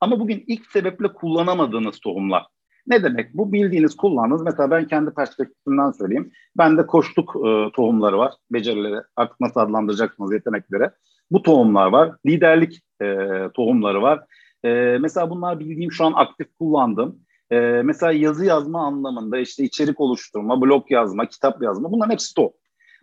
[0.00, 2.46] ama bugün ilk sebeple kullanamadığınız tohumlar.
[2.86, 3.34] Ne demek?
[3.34, 4.42] Bu bildiğiniz, kullandığınız.
[4.42, 6.32] Mesela ben kendi perspektifimden söyleyeyim.
[6.58, 8.34] Bende koştuk e, tohumları var.
[8.50, 10.90] Becerileri, artık nasıl adlandıracaksınız yetenekleri.
[11.30, 12.16] Bu tohumlar var.
[12.26, 13.16] Liderlik e,
[13.54, 14.24] tohumları var.
[14.64, 17.18] E, mesela bunlar bildiğim şu an aktif kullandığım.
[17.50, 22.52] E, mesela yazı yazma anlamında işte içerik oluşturma, blog yazma, kitap yazma bunların hepsi tohum.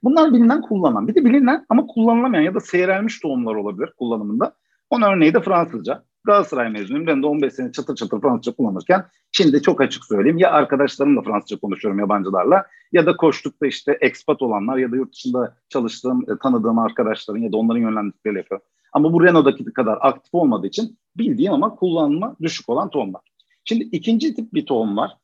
[0.04, 1.08] Bunlar bilinen kullanan.
[1.08, 4.54] Bir de bilinen ama kullanılamayan ya da seyrelmiş tohumlar olabilir kullanımında.
[4.90, 6.04] Onun örneği de Fransızca.
[6.24, 7.08] Galatasaray mezunuyum.
[7.08, 11.60] Ben de 15 sene çatır çatır Fransızca kullanırken şimdi çok açık söyleyeyim ya arkadaşlarımla Fransızca
[11.60, 16.80] konuşuyorum yabancılarla ya da koştukta işte expat olanlar ya da yurt dışında çalıştığım, e, tanıdığım
[16.80, 18.68] arkadaşların ya da onların yönlendirdikleri yapıyorum.
[18.94, 23.22] Ama bu Renault'daki kadar aktif olmadığı için bildiğim ama kullanma düşük olan tohumlar.
[23.66, 25.18] Şimdi ikinci tip bir tohum var.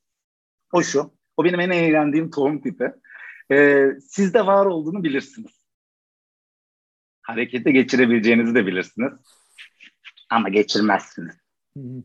[0.74, 1.12] O şu.
[1.38, 2.92] O benim en eğlendiğim tohum tipi.
[3.52, 5.68] Ee, sizde var olduğunu bilirsiniz.
[7.22, 9.14] Harekete geçirebileceğinizi de bilirsiniz
[10.30, 11.36] ama geçirmezsiniz.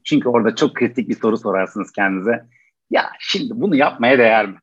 [0.04, 2.44] Çünkü orada çok kritik bir soru sorarsınız kendinize.
[2.90, 4.58] Ya şimdi bunu yapmaya değer mi?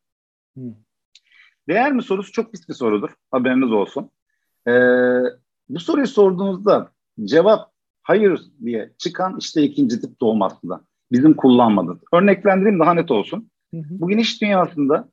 [1.68, 3.10] Değer mi sorusu çok pis bir sorudur.
[3.32, 4.12] Haberiniz olsun.
[4.68, 4.72] Ee,
[5.70, 6.92] bu soruyu sorduğunuzda
[7.24, 7.72] cevap
[8.04, 10.82] hayır diye çıkan işte ikinci tip doğum aslında.
[11.12, 12.02] Bizim kullanmadığımız.
[12.14, 13.52] Örneklendireyim daha net olsun.
[13.74, 15.10] Bugün iş dünyasında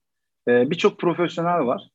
[0.49, 1.91] e, birçok profesyonel var.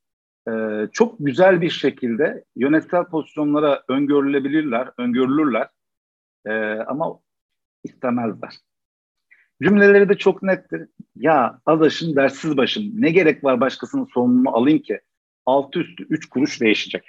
[0.48, 0.52] E,
[0.92, 5.68] çok güzel bir şekilde yönetsel pozisyonlara öngörülebilirler, öngörülürler
[6.46, 6.52] e,
[6.86, 7.18] ama
[7.84, 8.58] istemezler.
[9.62, 10.88] Cümleleri de çok nettir.
[11.16, 15.00] Ya adaşım dersiz başım ne gerek var başkasının sorumluluğunu alayım ki
[15.46, 17.04] altı üstü üç kuruş değişecek.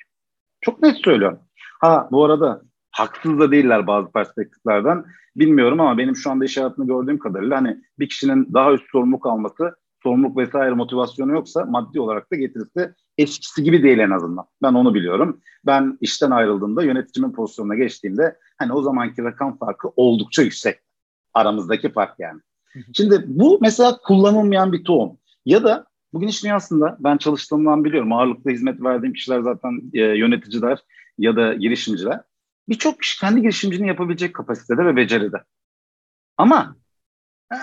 [0.62, 1.40] Çok net söylüyorum.
[1.82, 5.06] Ha bu arada haksız da değiller bazı perspektiflerden.
[5.36, 9.26] Bilmiyorum ama benim şu anda iş hayatını gördüğüm kadarıyla hani bir kişinin daha üst sorumluluk
[9.26, 14.46] alması, sorumluluk vesaire motivasyonu yoksa maddi olarak da getirisi eskisi gibi değil en azından.
[14.62, 15.42] Ben onu biliyorum.
[15.66, 20.80] Ben işten ayrıldığımda yöneticimin pozisyonuna geçtiğimde hani o zamanki rakam farkı oldukça yüksek.
[21.34, 22.42] Aramızdaki fark yani.
[22.94, 25.18] Şimdi bu mesela kullanılmayan bir tohum.
[25.46, 28.14] Ya da bugün iş dünyasında ben çalıştığımdan biliyorum.
[28.14, 30.80] Ağırlıklı hizmet verdiğim kişiler zaten e, yöneticiler
[31.18, 32.22] ya da girişimciler.
[32.70, 35.44] Birçok kişi kendi girişimciliğini yapabilecek kapasitede ve beceride.
[36.38, 36.76] Ama
[37.52, 37.58] he,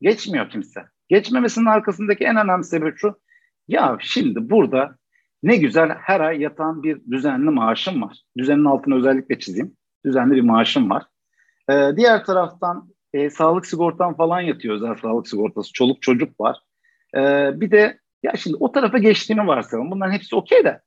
[0.00, 0.84] geçmiyor kimse.
[1.08, 3.20] Geçmemesinin arkasındaki en önemli sebep şu.
[3.68, 4.96] Ya şimdi burada
[5.42, 8.22] ne güzel her ay yatan bir düzenli maaşım var.
[8.38, 9.76] Düzenin altını özellikle çizeyim.
[10.04, 11.02] Düzenli bir maaşım var.
[11.70, 15.72] Ee, diğer taraftan e, sağlık sigortam falan yatıyor özel sağlık sigortası.
[15.72, 16.58] Çoluk çocuk var.
[17.16, 19.90] Ee, bir de ya şimdi o tarafa geçtiğini varsayalım.
[19.90, 20.80] Bunların hepsi okey de.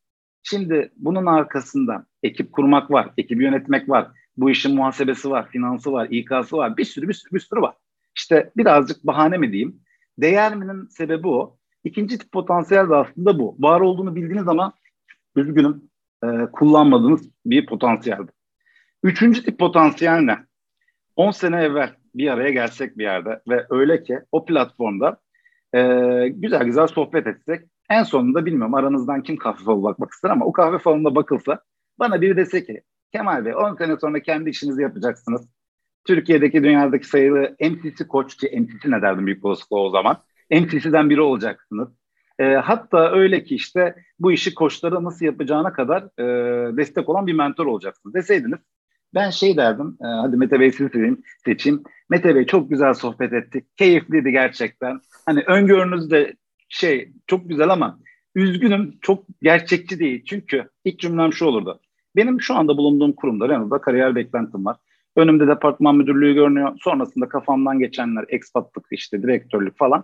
[0.44, 4.08] Şimdi bunun arkasında ekip kurmak var, ekibi yönetmek var.
[4.38, 6.78] Bu işin muhasebesi var, finansı var, İK'sı var.
[6.78, 7.76] Bir sürü bir sürü bir sürü var.
[8.16, 9.80] İşte birazcık bahane mi diyeyim.
[10.18, 11.58] Değer minin sebebi o.
[11.84, 13.56] İkinci tip potansiyel de aslında bu.
[13.60, 14.74] Var olduğunu bildiğiniz ama
[15.36, 15.90] üzgünüm
[16.24, 18.20] e, kullanmadığınız bir potansiyel.
[19.04, 20.38] Üçüncü tip potansiyel ne?
[21.16, 25.18] 10 sene evvel bir araya gelsek bir yerde ve öyle ki o platformda
[25.74, 25.80] e,
[26.28, 30.52] güzel güzel sohbet etsek en sonunda bilmiyorum aranızdan kim kahve falı bakmak ister ama o
[30.52, 31.60] kahve falına bakılsa
[32.00, 35.48] bana biri dese ki Kemal Bey 10 sene sonra kendi işinizi yapacaksınız.
[36.06, 40.18] Türkiye'deki dünyadaki sayılı MCC koç ki MCC ne derdim büyük olasılıkla o zaman.
[40.52, 41.90] MCC'den biri olacaksınız.
[42.40, 47.34] E, hatta öyle ki işte bu işi koçlara nasıl yapacağına kadar e, destek olan bir
[47.34, 48.60] mentor olacaksınız deseydiniz.
[49.16, 51.84] Ben şey derdim, e, hadi Mete Bey sizi seçeyim, seçeyim.
[52.10, 55.00] Mete Bey çok güzel sohbet ettik, keyifliydi gerçekten.
[55.26, 56.34] Hani öngörünüz de
[56.70, 58.00] şey çok güzel ama
[58.36, 60.24] üzgünüm çok gerçekçi değil.
[60.26, 61.80] Çünkü ilk cümlem şu olurdu.
[62.16, 64.78] Benim şu anda bulunduğum kurumda Renault'da kariyer beklentim var.
[65.16, 66.78] Önümde departman müdürlüğü görünüyor.
[66.82, 70.04] Sonrasında kafamdan geçenler ekspatlık işte direktörlük falan.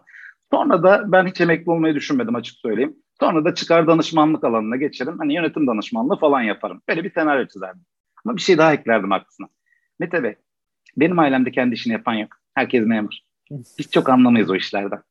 [0.51, 2.95] Sonra da ben hiç emekli olmayı düşünmedim açık söyleyeyim.
[3.19, 5.17] Sonra da çıkar danışmanlık alanına geçerim.
[5.19, 6.81] Hani yönetim danışmanlığı falan yaparım.
[6.89, 7.81] Böyle bir senaryo çizerdim.
[8.25, 9.49] Ama bir şey daha eklerdim aklına.
[9.99, 10.35] Mete Bey,
[10.97, 12.29] benim ailemde kendi işini yapan yok.
[12.53, 13.13] Herkes memur.
[13.51, 15.01] Biz çok anlamayız o işlerden.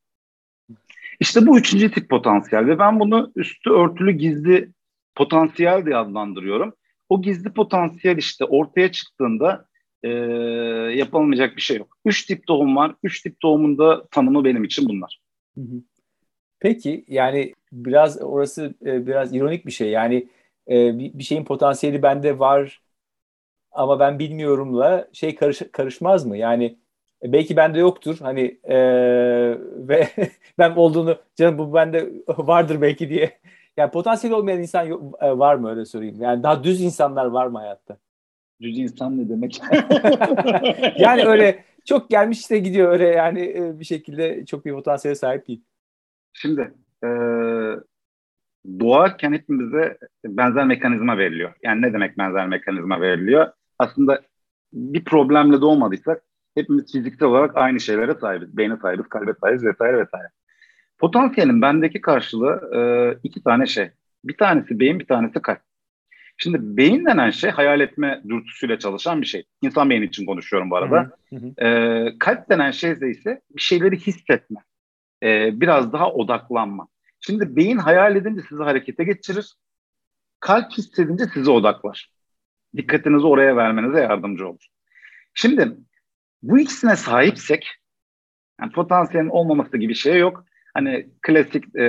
[1.20, 4.72] İşte bu üçüncü tip potansiyel ve ben bunu üstü örtülü gizli
[5.14, 6.74] potansiyel diye adlandırıyorum.
[7.08, 9.68] O gizli potansiyel işte ortaya çıktığında
[10.02, 10.08] e,
[10.94, 11.96] yapılmayacak bir şey yok.
[12.04, 12.94] Üç tip doğum var.
[13.02, 15.20] Üç tip doğumunda tanımı benim için bunlar.
[16.60, 19.90] Peki yani biraz orası e, biraz ironik bir şey.
[19.90, 20.28] Yani
[20.70, 22.80] e, bir şeyin potansiyeli bende var
[23.78, 26.36] ama ben bilmiyorumla şey karış, karışmaz mı?
[26.36, 26.78] Yani
[27.22, 28.78] e, belki bende yoktur hani e,
[29.88, 30.08] ve
[30.58, 33.38] ben olduğunu canım bu bende vardır belki diye.
[33.76, 36.22] Yani potansiyel olmayan insan yok, e, var mı öyle sorayım.
[36.22, 37.96] Yani daha düz insanlar var mı hayatta?
[38.60, 39.60] Düz insan ne demek?
[40.98, 45.48] yani öyle çok gelmiş işte gidiyor öyle yani e, bir şekilde çok bir potansiyele sahip
[45.48, 45.62] değil.
[46.32, 47.08] Şimdi e,
[48.80, 51.52] doğarken hepimize benzer mekanizma veriliyor.
[51.62, 53.52] Yani ne demek benzer mekanizma veriliyor?
[53.78, 54.22] Aslında
[54.72, 56.22] bir problemle doğmadıysak
[56.54, 58.56] hepimiz fiziksel olarak aynı şeylere sahibiz.
[58.56, 60.28] Beyne sahibiz, kalbe sahibiz vesaire vesaire.
[60.98, 62.80] Potansiyelin bendeki karşılığı e,
[63.22, 63.90] iki tane şey.
[64.24, 65.60] Bir tanesi beyin, bir tanesi kalp.
[66.36, 69.44] Şimdi beyin denen şey hayal etme dürtüsüyle çalışan bir şey.
[69.62, 71.10] İnsan beyni için konuşuyorum bu arada.
[71.30, 71.64] Hı hı.
[71.66, 74.60] E, kalp denen şey ise bir şeyleri hissetme.
[75.22, 76.88] E, biraz daha odaklanma.
[77.20, 79.54] Şimdi beyin hayal edince sizi harekete geçirir.
[80.40, 82.10] Kalp hissedince sizi odaklar.
[82.76, 84.66] Dikkatinizi oraya vermenize yardımcı olur.
[85.34, 85.76] Şimdi
[86.42, 87.68] bu ikisine sahipsek
[88.60, 90.44] yani potansiyelin olmaması gibi şey yok.
[90.74, 91.88] Hani klasik e,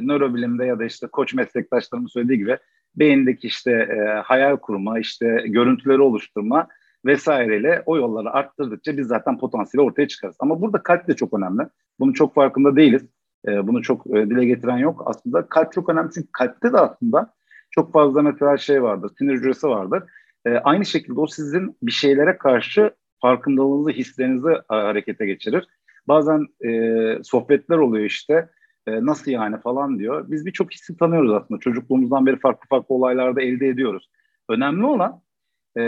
[0.00, 2.58] nörobilimde ya da işte koç meslektaşlarımın söylediği gibi
[2.96, 6.68] beyindeki işte e, hayal kurma, işte görüntüleri oluşturma
[7.04, 10.36] vesaireyle o yolları arttırdıkça biz zaten potansiyeli ortaya çıkarız.
[10.38, 11.62] Ama burada kalp de çok önemli.
[12.00, 13.02] Bunun çok farkında değiliz.
[13.48, 15.02] E, bunu çok e, dile getiren yok.
[15.06, 17.34] Aslında kalp çok önemli çünkü kalpte de aslında
[17.70, 20.02] çok fazla mesela şey vardır, sinir hücresi vardır.
[20.46, 25.66] E, aynı şekilde o sizin bir şeylere karşı farkındalığınızı, hislerinizi harekete geçirir.
[26.08, 28.48] Bazen e, sohbetler oluyor işte
[28.86, 30.24] e, nasıl yani falan diyor.
[30.30, 31.60] Biz birçok hissi tanıyoruz aslında.
[31.60, 34.10] Çocukluğumuzdan beri farklı farklı olaylarda elde ediyoruz.
[34.48, 35.22] Önemli olan
[35.78, 35.82] e,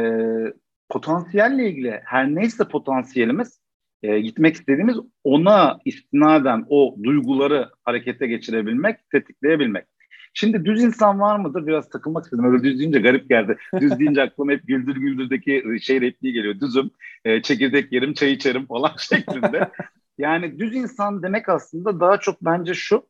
[0.88, 3.60] potansiyelle ilgili her neyse potansiyelimiz
[4.02, 9.86] e, gitmek istediğimiz ona istinaden o duyguları harekete geçirebilmek, tetikleyebilmek.
[10.34, 11.66] Şimdi düz insan var mıdır?
[11.66, 12.44] Biraz takılmak istedim.
[12.44, 13.56] Öyle düz deyince garip geldi.
[13.80, 16.60] Düz deyince aklıma hep güldür güldürdeki şey repliği geliyor.
[16.60, 16.90] Düzüm,
[17.24, 19.70] e, çekirdek yerim, çay içerim falan şeklinde.
[20.18, 23.06] Yani düz insan demek aslında daha çok bence şu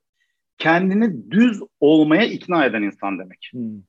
[0.59, 3.51] kendini düz olmaya ikna eden insan demek.
[3.53, 3.83] Hmm.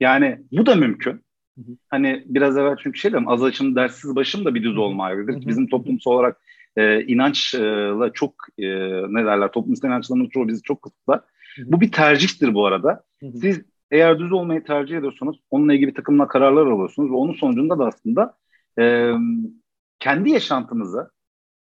[0.00, 1.12] Yani bu da mümkün.
[1.58, 5.46] Hı Hani biraz evvel çünkü şey dedim az açım dersiz başım da bir düz olmayabilir.
[5.46, 6.40] Bizim toplumsal olarak
[6.76, 8.66] e, inançla çok e,
[9.08, 11.20] ne derler toplumsal inançlarımız çoğu bizi çok kısıtlar.
[11.58, 13.02] Bu bir tercihtir bu arada.
[13.20, 17.78] Siz eğer düz olmayı tercih ediyorsanız onunla ilgili bir takımla kararlar alıyorsunuz ve onun sonucunda
[17.78, 18.36] da aslında
[18.78, 19.12] e,
[19.98, 21.10] kendi yaşantınızı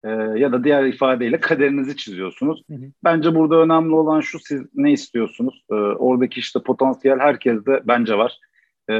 [0.04, 2.62] e, ya da diğer ifadeyle kaderinizi çiziyorsunuz.
[2.70, 2.92] Hı hı.
[3.04, 5.64] Bence burada önemli olan şu siz ne istiyorsunuz?
[5.70, 8.38] E, oradaki işte potansiyel herkeste bence var.
[8.90, 8.94] E,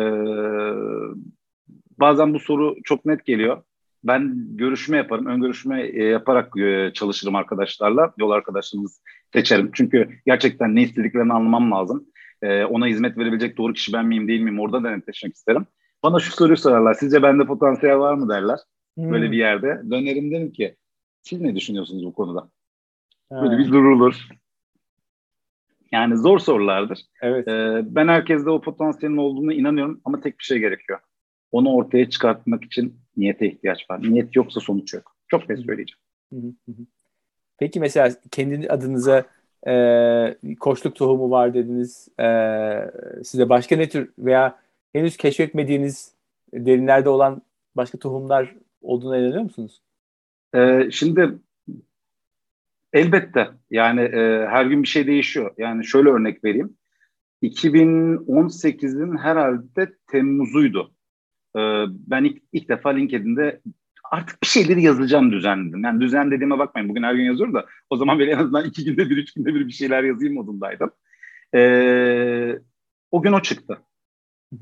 [1.98, 3.62] bazen bu soru çok net geliyor.
[4.04, 6.52] Ben görüşme yaparım, ön görüşme yaparak
[6.94, 9.00] çalışırım arkadaşlarla, yol arkadaşlarımız
[9.32, 9.70] seçerim.
[9.74, 12.06] Çünkü gerçekten ne istediklerini anlamam lazım.
[12.42, 15.66] E, ona hizmet verebilecek doğru kişi ben miyim değil miyim orada da netleşmek isterim.
[16.02, 18.58] Bana şu soruyu sorarlar, sizce bende potansiyel var mı derler.
[18.96, 19.12] Hmm.
[19.12, 19.82] Böyle bir yerde.
[19.90, 20.76] Dönerim derim ki
[21.22, 22.50] siz ne düşünüyorsunuz bu konuda?
[23.32, 23.42] Ha.
[23.42, 24.28] Böyle bir durulur.
[25.92, 26.98] Yani zor sorulardır.
[27.22, 27.48] Evet.
[27.48, 30.98] Ee, ben herkeste o potansiyelin olduğunu inanıyorum ama tek bir şey gerekiyor.
[31.52, 34.02] onu ortaya çıkartmak için niyete ihtiyaç var.
[34.02, 35.16] Niyet yoksa sonuç yok.
[35.28, 35.98] Çok net söyleyeceğim.
[37.58, 39.24] Peki mesela kendi adınıza
[39.66, 42.08] e, koçluk tohumu var dediniz.
[42.20, 42.26] E,
[43.24, 44.58] size başka ne tür veya
[44.92, 46.12] henüz keşfetmediğiniz
[46.52, 47.42] derinlerde olan
[47.76, 49.82] başka tohumlar olduğuna inanıyor musunuz?
[50.54, 51.38] E, şimdi
[52.92, 55.54] elbette yani e, her gün bir şey değişiyor.
[55.58, 56.76] Yani şöyle örnek vereyim.
[57.42, 60.92] 2018'in herhalde Temmuz'uydu.
[61.56, 63.60] E, ben ilk, ilk defa LinkedIn'de
[64.10, 65.84] artık bir şeyleri yazacağım düzenledim.
[65.84, 68.84] Yani düzen dediğime bakmayın bugün her gün yazıyorum da o zaman böyle en azından iki
[68.84, 70.90] günde bir, üç günde bir bir şeyler yazayım modundaydım.
[71.54, 72.58] Ee,
[73.10, 73.78] o gün o çıktı.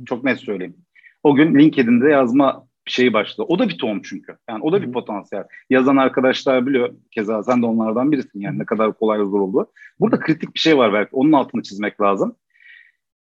[0.07, 0.77] Çok net söyleyeyim.
[1.23, 3.47] O gün LinkedIn'de yazma şeyi başladı.
[3.51, 4.37] O da bir tohum çünkü.
[4.49, 5.45] Yani o da bir potansiyel.
[5.71, 6.95] Yazan arkadaşlar biliyor.
[7.11, 8.41] Keza sen de onlardan birisin.
[8.41, 9.73] Yani ne kadar kolay zor oldu.
[10.01, 11.11] Burada kritik bir şey var belki.
[11.13, 12.37] Onun altını çizmek lazım.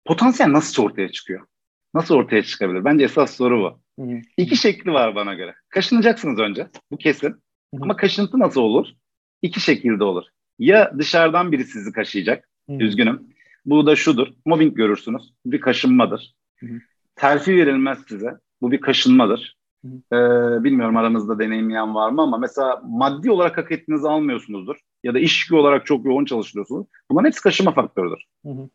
[0.05, 1.41] Potansiyel nasıl ortaya çıkıyor?
[1.93, 2.85] Nasıl ortaya çıkabilir?
[2.85, 3.80] Bence esas soru bu.
[4.01, 4.21] Hı hı.
[4.37, 5.55] İki şekli var bana göre.
[5.69, 6.67] Kaşınacaksınız önce.
[6.91, 7.27] Bu kesin.
[7.27, 7.33] Hı
[7.75, 7.81] hı.
[7.81, 8.87] Ama kaşıntı nasıl olur?
[9.41, 10.23] İki şekilde olur.
[10.59, 12.49] Ya dışarıdan biri sizi kaşıyacak.
[12.69, 12.73] Hı.
[12.73, 13.29] Üzgünüm.
[13.65, 14.27] Bu da şudur.
[14.45, 15.33] Mobbing görürsünüz.
[15.45, 16.33] Bir kaşınmadır.
[16.59, 16.79] Hı hı.
[17.15, 18.31] Terfi verilmez size.
[18.61, 19.57] Bu bir kaşınmadır.
[19.85, 20.17] Ee,
[20.63, 24.75] bilmiyorum aramızda deneyimleyen var mı ama mesela maddi olarak hak ettiğinizi almıyorsunuzdur.
[25.03, 26.87] Ya da iş yükü olarak çok yoğun çalışıyorsunuz.
[27.11, 28.23] Bunların hepsi kaşınma faktörüdür.
[28.45, 28.69] Hı hı.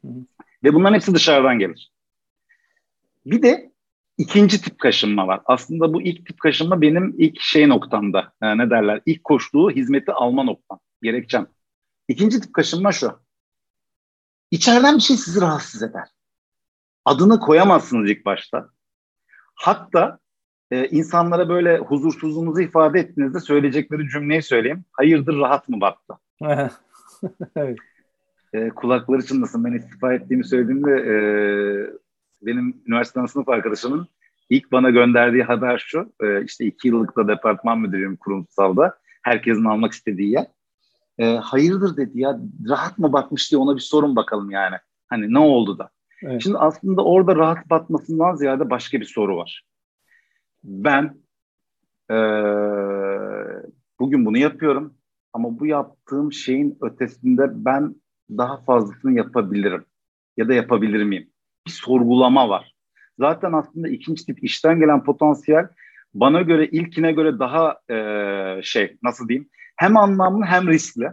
[0.64, 1.90] Ve bunların hepsi dışarıdan gelir.
[3.26, 3.70] Bir de
[4.18, 5.40] ikinci tip kaşınma var.
[5.44, 8.32] Aslında bu ilk tip kaşınma benim ilk şey noktamda.
[8.42, 9.00] Yani ne derler?
[9.06, 10.80] İlk koştuğu hizmeti alma noktam.
[11.02, 11.46] Gerekçem.
[12.08, 13.20] İkinci tip kaşınma şu.
[14.50, 16.08] İçeriden bir şey sizi rahatsız eder.
[17.04, 18.68] Adını koyamazsınız ilk başta.
[19.54, 20.18] Hatta
[20.70, 24.84] e, insanlara böyle huzursuzluğunuzu ifade ettiğinizde söyleyecekleri cümleyi söyleyeyim.
[24.92, 26.14] Hayırdır rahat mı battı?
[27.56, 27.78] evet.
[28.52, 29.64] E, kulakları çınlasın.
[29.64, 31.14] Ben istifa ettiğimi söylediğimde e,
[32.42, 34.08] benim üniversiteden sınıf arkadaşımın
[34.50, 36.12] ilk bana gönderdiği haber şu.
[36.20, 38.98] E, işte iki yıllık da departman müdürüyüm kurumsalda.
[39.22, 40.46] Herkesin almak istediği yer.
[41.18, 44.76] E, hayırdır dedi ya rahat mı batmış diye ona bir sorun bakalım yani.
[45.08, 45.90] Hani ne oldu da.
[46.22, 46.42] Evet.
[46.42, 49.64] Şimdi aslında orada rahat batmasından ziyade başka bir soru var.
[50.64, 51.14] Ben
[52.10, 52.16] e,
[54.00, 54.94] bugün bunu yapıyorum
[55.32, 57.94] ama bu yaptığım şeyin ötesinde ben
[58.30, 59.84] daha fazlasını yapabilirim
[60.36, 61.30] ya da yapabilir miyim?
[61.66, 62.72] Bir sorgulama var.
[63.18, 65.68] Zaten aslında ikinci tip işten gelen potansiyel
[66.14, 71.08] bana göre ilkine göre daha e, şey nasıl diyeyim hem anlamlı hem riskli.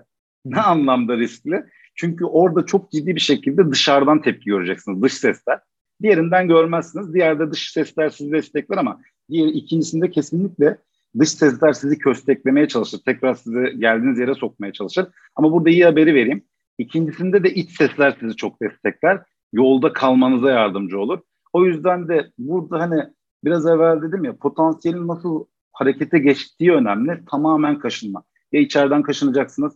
[0.45, 1.63] Ne anlamda riskli?
[1.95, 5.59] Çünkü orada çok ciddi bir şekilde dışarıdan tepki göreceksiniz dış sesler.
[6.01, 7.13] Diğerinden görmezsiniz.
[7.13, 10.77] Diğerde dış sesler sizi destekler ama diğer ikincisinde kesinlikle
[11.19, 12.99] dış sesler sizi kösteklemeye çalışır.
[13.05, 15.05] Tekrar sizi geldiğiniz yere sokmaya çalışır.
[15.35, 16.43] Ama burada iyi haberi vereyim.
[16.77, 19.21] İkincisinde de iç sesler sizi çok destekler
[19.53, 21.19] yolda kalmanıza yardımcı olur.
[21.53, 23.03] O yüzden de burada hani
[23.43, 27.25] biraz evvel dedim ya potansiyelin nasıl harekete geçtiği önemli.
[27.31, 28.23] Tamamen kaşınma.
[28.51, 29.73] Ya içeriden kaşınacaksınız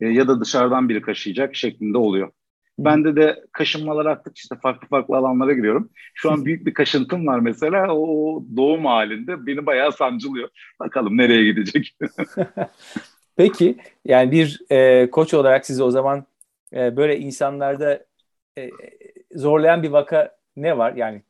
[0.00, 2.30] e, ya da dışarıdan biri kaşıyacak şeklinde oluyor.
[2.78, 5.90] Bende de kaşınmalar artık işte farklı farklı alanlara giriyorum.
[6.14, 7.94] Şu an büyük bir kaşıntım var mesela.
[7.94, 10.48] O doğum halinde beni bayağı sancılıyor.
[10.80, 11.96] Bakalım nereye gidecek.
[13.36, 16.24] Peki yani bir e, koç olarak size o zaman
[16.74, 18.06] e, böyle insanlarda
[18.58, 18.70] e,
[19.34, 20.92] zorlayan bir vaka ne var?
[20.92, 21.22] Yani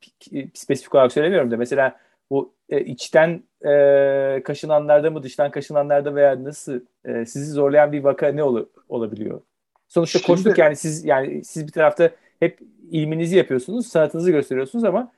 [0.55, 1.97] spesifik olarak söylemiyorum da mesela
[2.31, 8.29] bu e, içten e, kaşınanlarda mı dıştan kaşınanlarda veya nasıl e, sizi zorlayan bir vaka
[8.29, 9.41] ne ol, olabiliyor?
[9.89, 12.11] Sonuçta Şimdi, koçluk yani siz yani siz bir tarafta
[12.41, 12.61] hep
[12.91, 15.13] ilminizi yapıyorsunuz, sanatınızı gösteriyorsunuz ama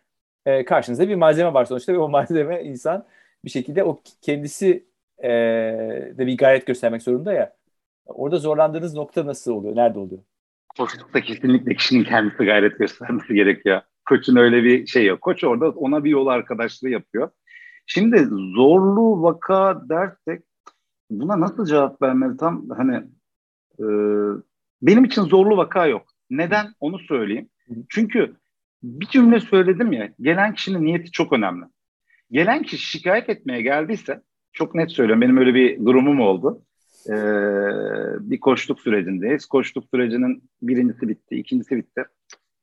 [0.46, 3.04] e, karşınızda bir malzeme var sonuçta ve o malzeme insan
[3.44, 4.84] bir şekilde o kendisi
[5.18, 5.30] e,
[6.18, 7.52] de bir gayret göstermek zorunda ya.
[8.06, 9.76] Orada zorlandığınız nokta nasıl oluyor?
[9.76, 10.22] Nerede oluyor?
[10.76, 13.80] Koçlukta kesinlikle kişinin kendisi gayret göstermesi gerekiyor.
[14.08, 15.20] Koçun öyle bir şey yok.
[15.20, 17.30] Koç orada ona bir yol arkadaşlığı yapıyor.
[17.86, 18.18] Şimdi
[18.54, 20.42] zorlu vaka dersek
[21.10, 22.94] buna nasıl cevap vermeli tam hani
[23.78, 23.84] e,
[24.82, 26.06] benim için zorlu vaka yok.
[26.30, 27.48] Neden onu söyleyeyim.
[27.88, 28.36] Çünkü
[28.82, 31.64] bir cümle söyledim ya gelen kişinin niyeti çok önemli.
[32.30, 36.62] Gelen kişi şikayet etmeye geldiyse çok net söylüyorum benim öyle bir durumum oldu
[37.08, 37.14] e,
[38.30, 39.46] bir koçluk sürecindeyiz.
[39.46, 42.04] Koçluk sürecinin birincisi bitti, ikincisi bitti.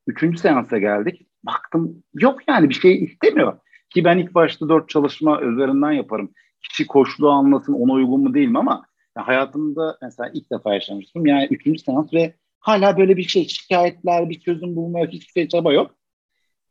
[0.07, 1.27] Üçüncü seansa geldik.
[1.43, 3.59] Baktım yok yani bir şey istemiyor.
[3.89, 6.31] Ki ben ilk başta dört çalışma üzerinden yaparım.
[6.61, 8.85] Kişi koçluğu anlasın ona uygun mu değil mi ama
[9.17, 11.25] yani hayatımda mesela ilk defa yaşamıştım.
[11.25, 15.73] Yani üçüncü seans ve hala böyle bir şey şikayetler, bir çözüm bulmaya hiçbir şey çaba
[15.73, 15.95] yok.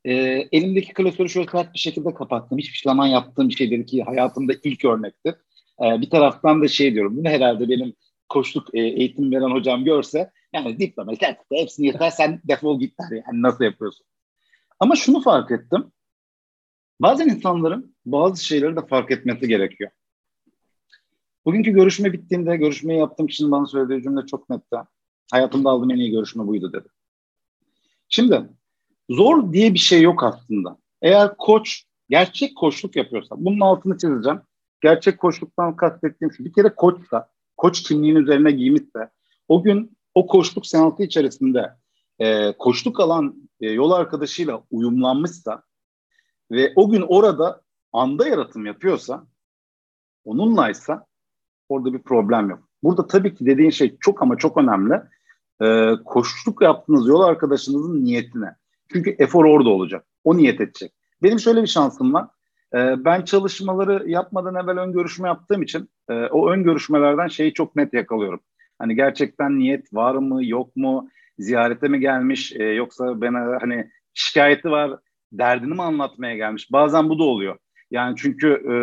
[0.05, 0.14] E,
[0.53, 2.59] elimdeki klasörü şöyle sert bir şekilde kapattım.
[2.59, 5.35] Hiçbir zaman yaptığım şeydir ki hayatımda ilk örnektir.
[5.83, 7.16] E, bir taraftan da şey diyorum.
[7.16, 7.95] Bunu herhalde benim
[8.29, 13.22] koçluk e, eğitim veren hocam görse yani diploma, sertifika hepsini yeter sen defol git der.
[13.26, 14.07] Yani nasıl yapıyorsun?
[14.81, 15.93] Ama şunu fark ettim.
[17.01, 19.91] Bazen insanların bazı şeyleri de fark etmesi gerekiyor.
[21.45, 24.76] Bugünkü görüşme bittiğinde görüşmeyi yaptığım kişinin bana söylediği cümle çok netti.
[25.33, 26.89] Hayatımda aldığım en iyi görüşme buydu dedi.
[28.09, 28.49] Şimdi
[29.11, 30.79] zor diye bir şey yok aslında.
[31.03, 34.41] Eğer koç gerçek koçluk yapıyorsa, bunun altını çizeceğim.
[34.81, 39.11] Gerçek koçluktan kastettiğim şu, bir kere koçsa, koç kimliğin üzerine giymişse,
[39.49, 41.74] o gün o koçluk seansı içerisinde
[42.18, 45.62] e, koçluk alan e, yol arkadaşıyla uyumlanmışsa
[46.51, 47.62] ve o gün orada
[47.93, 49.26] anda yaratım yapıyorsa,
[50.24, 51.07] onunlaysa
[51.68, 52.68] orada bir problem yok.
[52.83, 54.95] Burada tabii ki dediğin şey çok ama çok önemli.
[55.62, 58.57] E, koçluk yaptığınız yol arkadaşınızın niyetine.
[58.93, 60.07] Çünkü efor orada olacak.
[60.24, 60.93] O niyet edecek.
[61.22, 62.29] Benim şöyle bir şansım var.
[62.75, 67.77] E, ben çalışmaları yapmadan evvel ön görüşme yaptığım için e, o ön görüşmelerden şeyi çok
[67.77, 68.41] net yakalıyorum.
[68.79, 71.09] Hani gerçekten niyet var mı yok mu?
[71.39, 74.99] Ziyarete mi gelmiş e, yoksa bana hani şikayeti var
[75.33, 76.73] derdini mi anlatmaya gelmiş?
[76.73, 77.59] Bazen bu da oluyor.
[77.91, 78.75] Yani çünkü e,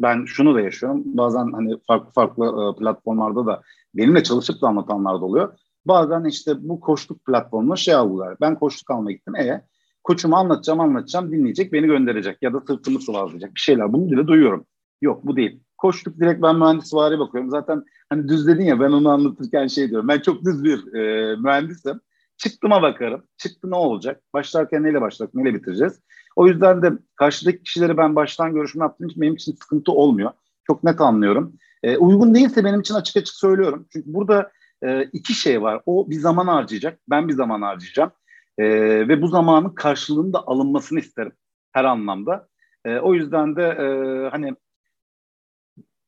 [0.00, 1.02] ben şunu da yaşıyorum.
[1.04, 3.62] Bazen hani farklı farklı platformlarda da
[3.94, 5.58] benimle çalışıp da anlatanlar da oluyor.
[5.86, 8.36] Bazen işte bu koçluk platformuna şey aldılar.
[8.40, 9.36] Ben koçluk almaya gittim.
[9.36, 9.64] E
[10.08, 13.92] koçuma anlatacağım anlatacağım dinleyecek beni gönderecek ya da sırtımı sıvazlayacak bir şeyler.
[13.92, 14.66] Bunu bile duyuyorum.
[15.02, 15.60] Yok bu değil.
[15.78, 17.50] Koçluk direkt ben mühendis vari bakıyorum.
[17.50, 20.08] Zaten hani düz dedin ya ben onu anlatırken şey diyorum.
[20.08, 22.00] Ben çok düz bir e, mühendisim.
[22.36, 23.22] Çıktıma bakarım.
[23.36, 24.22] Çıktı ne olacak?
[24.34, 26.00] Başlarken neyle başladık, neyle bitireceğiz?
[26.36, 30.30] O yüzden de karşıdaki kişileri ben baştan görüşme yaptığım için benim için sıkıntı olmuyor.
[30.66, 31.52] Çok net anlıyorum.
[31.82, 33.86] E, uygun değilse benim için açık açık söylüyorum.
[33.92, 34.50] Çünkü burada
[34.82, 35.82] e, iki şey var.
[35.86, 38.10] O bir zaman harcayacak, ben bir zaman harcayacağım.
[38.58, 38.64] E,
[39.08, 41.32] ve bu zamanın karşılığının da alınmasını isterim
[41.72, 42.48] her anlamda.
[42.84, 43.86] E, o yüzden de e,
[44.30, 44.54] hani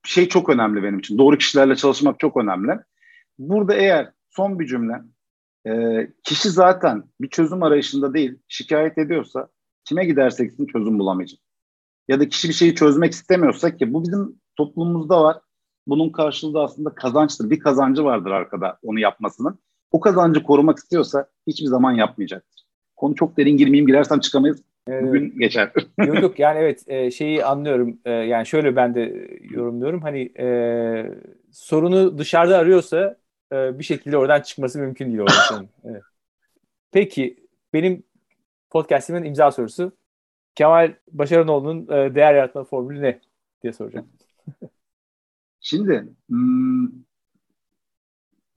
[0.05, 1.19] şey çok önemli benim için.
[1.19, 2.79] Doğru kişilerle çalışmak çok önemli.
[3.39, 5.03] Burada eğer son bir cümle
[5.67, 5.73] e,
[6.25, 9.49] kişi zaten bir çözüm arayışında değil şikayet ediyorsa
[9.85, 11.41] kime gidersek gitsin çözüm bulamayacak.
[12.09, 15.41] Ya da kişi bir şeyi çözmek istemiyorsa ki bu bizim toplumumuzda var.
[15.87, 17.51] Bunun karşılığı aslında kazançtır.
[17.51, 19.59] Bir kazancı vardır arkada onu yapmasının.
[19.91, 22.65] O kazancı korumak istiyorsa hiçbir zaman yapmayacaktır.
[22.97, 24.63] Konu çok derin girmeyeyim girersem çıkamayız.
[24.89, 25.73] Bugün geçer.
[25.99, 27.99] yok yok yani evet e, şeyi anlıyorum.
[28.05, 30.03] E, yani şöyle ben de yorumluyorum.
[30.03, 30.47] Hani e,
[31.53, 33.17] sorunu dışarıda arıyorsa
[33.53, 35.65] e, bir şekilde oradan çıkması mümkün değil orada.
[35.85, 36.03] evet.
[36.93, 37.37] Peki
[37.73, 38.03] benim
[38.71, 39.93] podcastimin imza sorusu
[40.55, 43.21] Kemal Başaranoğlu'nun e, değer yaratma formülü ne
[43.63, 44.09] diye soracağım.
[45.61, 46.89] Şimdi hmm,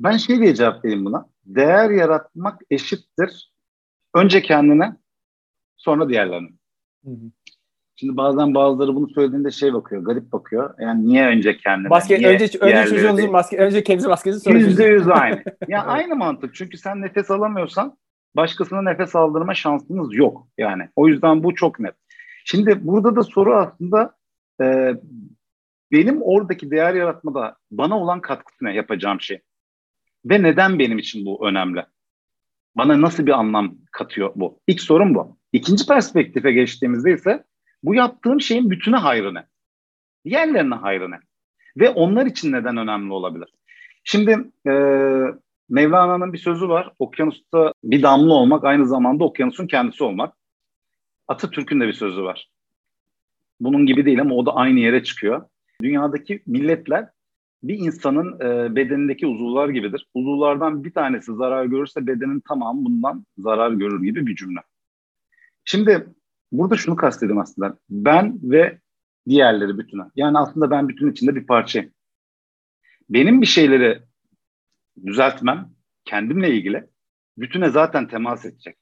[0.04, 1.26] ben şey diye cevap vereyim buna.
[1.46, 3.54] Değer yaratmak eşittir.
[4.16, 4.96] Önce kendine
[5.76, 6.50] sonra diğerlerine.
[7.06, 7.32] Hı hı.
[7.96, 10.74] Şimdi bazen bazıları bunu söylediğinde şey bakıyor, garip bakıyor.
[10.80, 11.88] Yani niye önce kendine?
[11.88, 15.36] Maske, niye önce önce çocuğunuzun maske, önce kendinize maskesi sonra Yüzde yüz aynı.
[15.46, 16.56] ya yani aynı mantık.
[16.56, 17.98] Çünkü sen nefes alamıyorsan
[18.36, 20.48] başkasına nefes aldırma şansınız yok.
[20.58, 21.96] Yani o yüzden bu çok net.
[22.46, 24.16] Şimdi burada da soru aslında
[24.62, 24.94] e,
[25.92, 29.42] benim oradaki değer yaratmada bana olan katkısına yapacağım şey.
[30.26, 31.86] Ve neden benim için bu önemli?
[32.76, 34.60] Bana nasıl bir anlam katıyor bu?
[34.68, 35.38] İlk sorun bu.
[35.52, 37.44] İkinci perspektife geçtiğimizde ise
[37.84, 39.48] bu yaptığım şeyin bütüne hayrı ne?
[40.26, 41.20] Diğerlerine hayrı ne?
[41.78, 43.54] Ve onlar için neden önemli olabilir?
[44.04, 44.32] Şimdi
[44.68, 44.72] e,
[45.70, 46.94] Mevlana'nın bir sözü var.
[47.00, 50.36] Okyanusta bir damla olmak aynı zamanda okyanusun kendisi olmak.
[51.28, 52.50] Atatürk'ün de bir sözü var.
[53.60, 55.46] Bunun gibi değil ama o da aynı yere çıkıyor.
[55.82, 57.10] Dünyadaki milletler
[57.64, 60.08] bir insanın e, bedenindeki uzuvlar gibidir.
[60.14, 64.60] Uzuvlardan bir tanesi zarar görürse bedenin tamamı bundan zarar görür gibi bir cümle.
[65.66, 66.08] Şimdi
[66.52, 67.78] burada şunu kastediyorum aslında.
[67.90, 68.80] Ben ve
[69.30, 70.04] diğerleri bütüne.
[70.16, 71.92] Yani aslında ben bütün içinde bir parçayım.
[73.10, 74.02] Benim bir şeyleri
[75.06, 75.70] düzeltmem
[76.06, 76.88] kendimle ilgili
[77.38, 78.78] bütüne zaten temas edecek.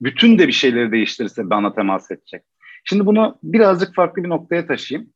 [0.00, 2.42] Bütün de bir şeyleri değiştirirse bana temas edecek.
[2.84, 5.13] Şimdi bunu birazcık farklı bir noktaya taşıyayım.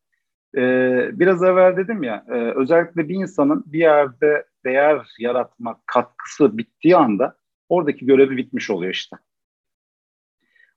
[0.59, 6.97] Ee, biraz evvel dedim ya, e, özellikle bir insanın bir yerde değer yaratmak katkısı bittiği
[6.97, 7.37] anda
[7.69, 9.17] oradaki görevi bitmiş oluyor işte.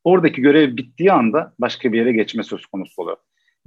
[0.03, 3.17] Oradaki görev bittiği anda başka bir yere geçme söz konusu oluyor.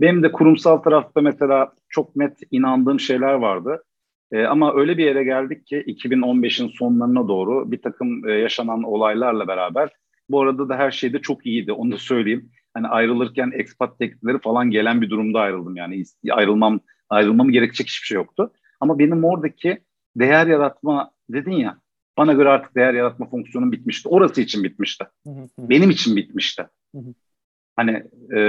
[0.00, 3.84] Benim de kurumsal tarafta mesela çok net inandığım şeyler vardı.
[4.32, 9.48] E, ama öyle bir yere geldik ki 2015'in sonlarına doğru bir takım e, yaşanan olaylarla
[9.48, 9.90] beraber
[10.28, 12.50] bu arada da her şey de çok iyiydi onu da söyleyeyim.
[12.74, 18.14] Hani ayrılırken expat teklifleri falan gelen bir durumda ayrıldım yani ayrılmam ayrılmamı gerekecek hiçbir şey
[18.14, 18.52] yoktu.
[18.80, 19.78] Ama benim oradaki
[20.16, 21.78] değer yaratma dedin ya
[22.16, 24.08] bana göre artık değer yaratma fonksiyonum bitmişti.
[24.08, 25.04] Orası için bitmişti.
[25.58, 26.66] Benim için bitmişti.
[27.76, 28.02] Hani
[28.36, 28.40] e,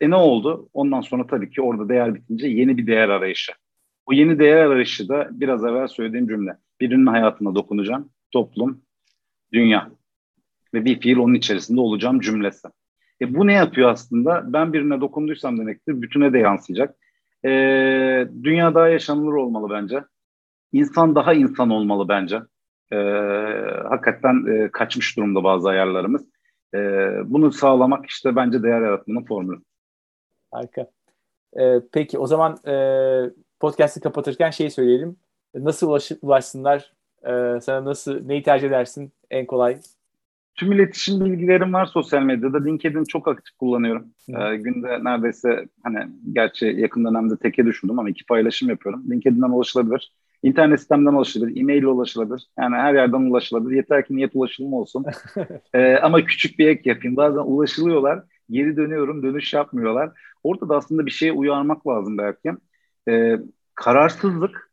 [0.00, 0.68] e ne oldu?
[0.72, 3.52] Ondan sonra tabii ki orada değer bitince yeni bir değer arayışı.
[4.06, 6.56] O yeni değer arayışı da biraz evvel söylediğim cümle.
[6.80, 8.10] Birinin hayatına dokunacağım.
[8.30, 8.82] Toplum,
[9.52, 9.90] dünya.
[10.74, 12.68] Ve bir fiil onun içerisinde olacağım cümlesi.
[13.20, 14.52] E, bu ne yapıyor aslında?
[14.52, 16.96] Ben birine dokunduysam demektir, bütüne de yansıyacak.
[17.44, 17.50] E,
[18.42, 20.04] dünya daha yaşanılır olmalı bence.
[20.72, 22.40] İnsan daha insan olmalı bence.
[22.92, 22.96] E,
[23.88, 26.28] hakikaten e, kaçmış durumda bazı ayarlarımız.
[26.74, 26.78] E,
[27.24, 29.60] bunu sağlamak işte bence değer yaratmanın formülü.
[30.50, 30.86] Harika.
[31.58, 32.74] E, peki o zaman e,
[33.60, 35.16] podcast'i kapatırken şey söyleyelim.
[35.54, 36.92] Nasıl ulaş, ulaşsınlar?
[37.22, 39.78] E, sana nasıl, neyi tercih edersin en kolay?
[40.56, 42.64] Tüm iletişim bilgilerim var sosyal medyada.
[42.64, 44.06] LinkedIn çok aktif kullanıyorum.
[44.28, 45.98] Ee, günde neredeyse hani
[46.32, 49.04] gerçi yakın dönemde teke düşündüm ama iki paylaşım yapıyorum.
[49.10, 50.12] LinkedIn'den ulaşılabilir.
[50.42, 52.46] İnternet sistemden ulaşılabilir, e-mail ulaşılabilir.
[52.58, 53.76] Yani her yerden ulaşılabilir.
[53.76, 55.04] Yeter ki niyet ulaşılma olsun.
[55.74, 57.16] ee, ama küçük bir ek yapayım.
[57.16, 60.10] Bazen ulaşılıyorlar, geri dönüyorum, dönüş yapmıyorlar.
[60.42, 62.52] Orada da aslında bir şeye uyarmak lazım belki.
[63.08, 63.38] Ee,
[63.74, 64.70] kararsızlık,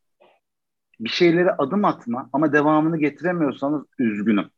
[0.99, 4.49] bir şeylere adım atma ama devamını getiremiyorsanız üzgünüm.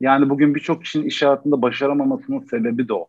[0.00, 3.08] Yani bugün birçok kişinin iş hayatında başaramamasının sebebi de o.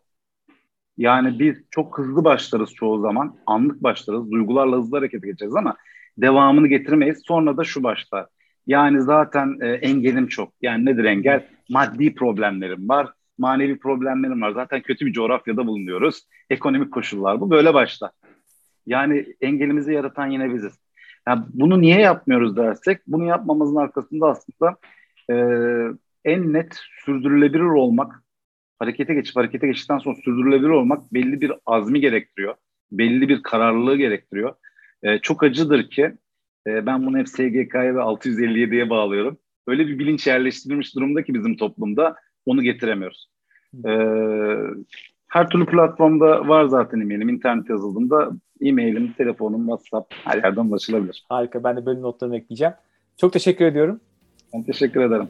[0.98, 3.36] Yani biz çok hızlı başlarız çoğu zaman.
[3.46, 4.30] Anlık başlarız.
[4.30, 5.76] Duygularla hızlı hareket geçeriz ama
[6.18, 7.22] devamını getirmeyiz.
[7.26, 8.26] Sonra da şu başlar.
[8.66, 10.52] Yani zaten e, engelim çok.
[10.62, 11.46] Yani nedir engel?
[11.68, 13.12] Maddi problemlerim var.
[13.38, 14.50] Manevi problemlerim var.
[14.50, 16.22] Zaten kötü bir coğrafyada bulunuyoruz.
[16.50, 17.50] Ekonomik koşullar bu.
[17.50, 18.10] Böyle başlar.
[18.86, 20.78] Yani engelimizi yaratan yine biziz.
[21.28, 24.76] Yani bunu niye yapmıyoruz dersek, bunu yapmamızın arkasında aslında
[25.30, 25.34] e,
[26.26, 28.22] en net sürdürülebilir olmak,
[28.78, 32.54] harekete geçip harekete geçtikten sonra sürdürülebilir olmak belli bir azmi gerektiriyor.
[32.92, 34.54] Belli bir kararlılığı gerektiriyor.
[35.02, 36.12] E, çok acıdır ki
[36.66, 39.38] e, ben bunu hep SGK'ya ve 657'ye bağlıyorum.
[39.66, 42.16] Öyle bir bilinç yerleştirilmiş durumda ki bizim toplumda
[42.46, 43.28] onu getiremiyoruz.
[43.86, 43.90] E,
[45.28, 47.28] her türlü platformda var zaten e-mailim.
[47.28, 51.24] İnternet yazıldığında e-mailim, telefonum, WhatsApp her yerden ulaşılabilir.
[51.28, 51.64] Harika.
[51.64, 52.74] Ben de bölüm notlarını ekleyeceğim.
[53.16, 54.00] Çok teşekkür ediyorum.
[54.54, 55.28] Ben teşekkür ederim.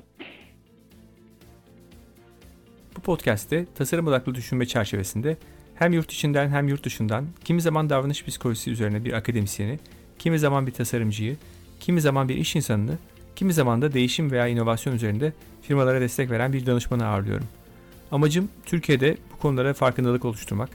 [3.06, 5.36] Podcast'te tasarım odaklı düşünme çerçevesinde
[5.74, 9.78] hem yurt içinden hem yurt dışından kimi zaman davranış psikolojisi üzerine bir akademisyeni,
[10.18, 11.36] kimi zaman bir tasarımcıyı,
[11.80, 12.98] kimi zaman bir iş insanını,
[13.36, 15.32] kimi zaman da değişim veya inovasyon üzerinde
[15.62, 17.46] firmalara destek veren bir danışmanı ağırlıyorum.
[18.10, 20.70] Amacım Türkiye'de bu konulara farkındalık oluşturmak.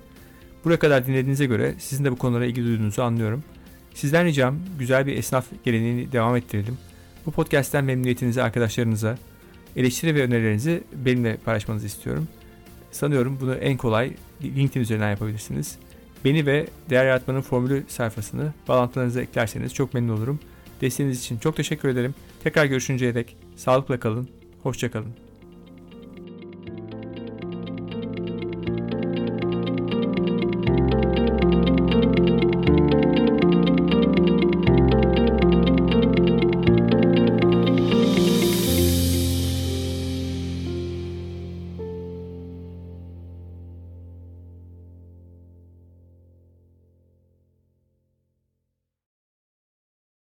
[0.65, 3.43] Buraya kadar dinlediğinize göre sizin de bu konulara ilgi duyduğunuzu anlıyorum.
[3.93, 6.77] Sizden ricam güzel bir esnaf geleneğini devam ettirelim.
[7.25, 9.17] Bu podcast'ten memnuniyetinizi arkadaşlarınıza,
[9.76, 12.28] eleştiri ve önerilerinizi benimle paylaşmanızı istiyorum.
[12.91, 14.13] Sanıyorum bunu en kolay
[14.43, 15.78] LinkedIn üzerinden yapabilirsiniz.
[16.26, 20.39] Beni ve Değer Yaratmanın Formülü sayfasını bağlantılarınıza eklerseniz çok memnun olurum.
[20.82, 22.15] Desteğiniz için çok teşekkür ederim.
[22.43, 24.30] Tekrar görüşünceye dek sağlıkla kalın,
[24.63, 25.30] hoşçakalın.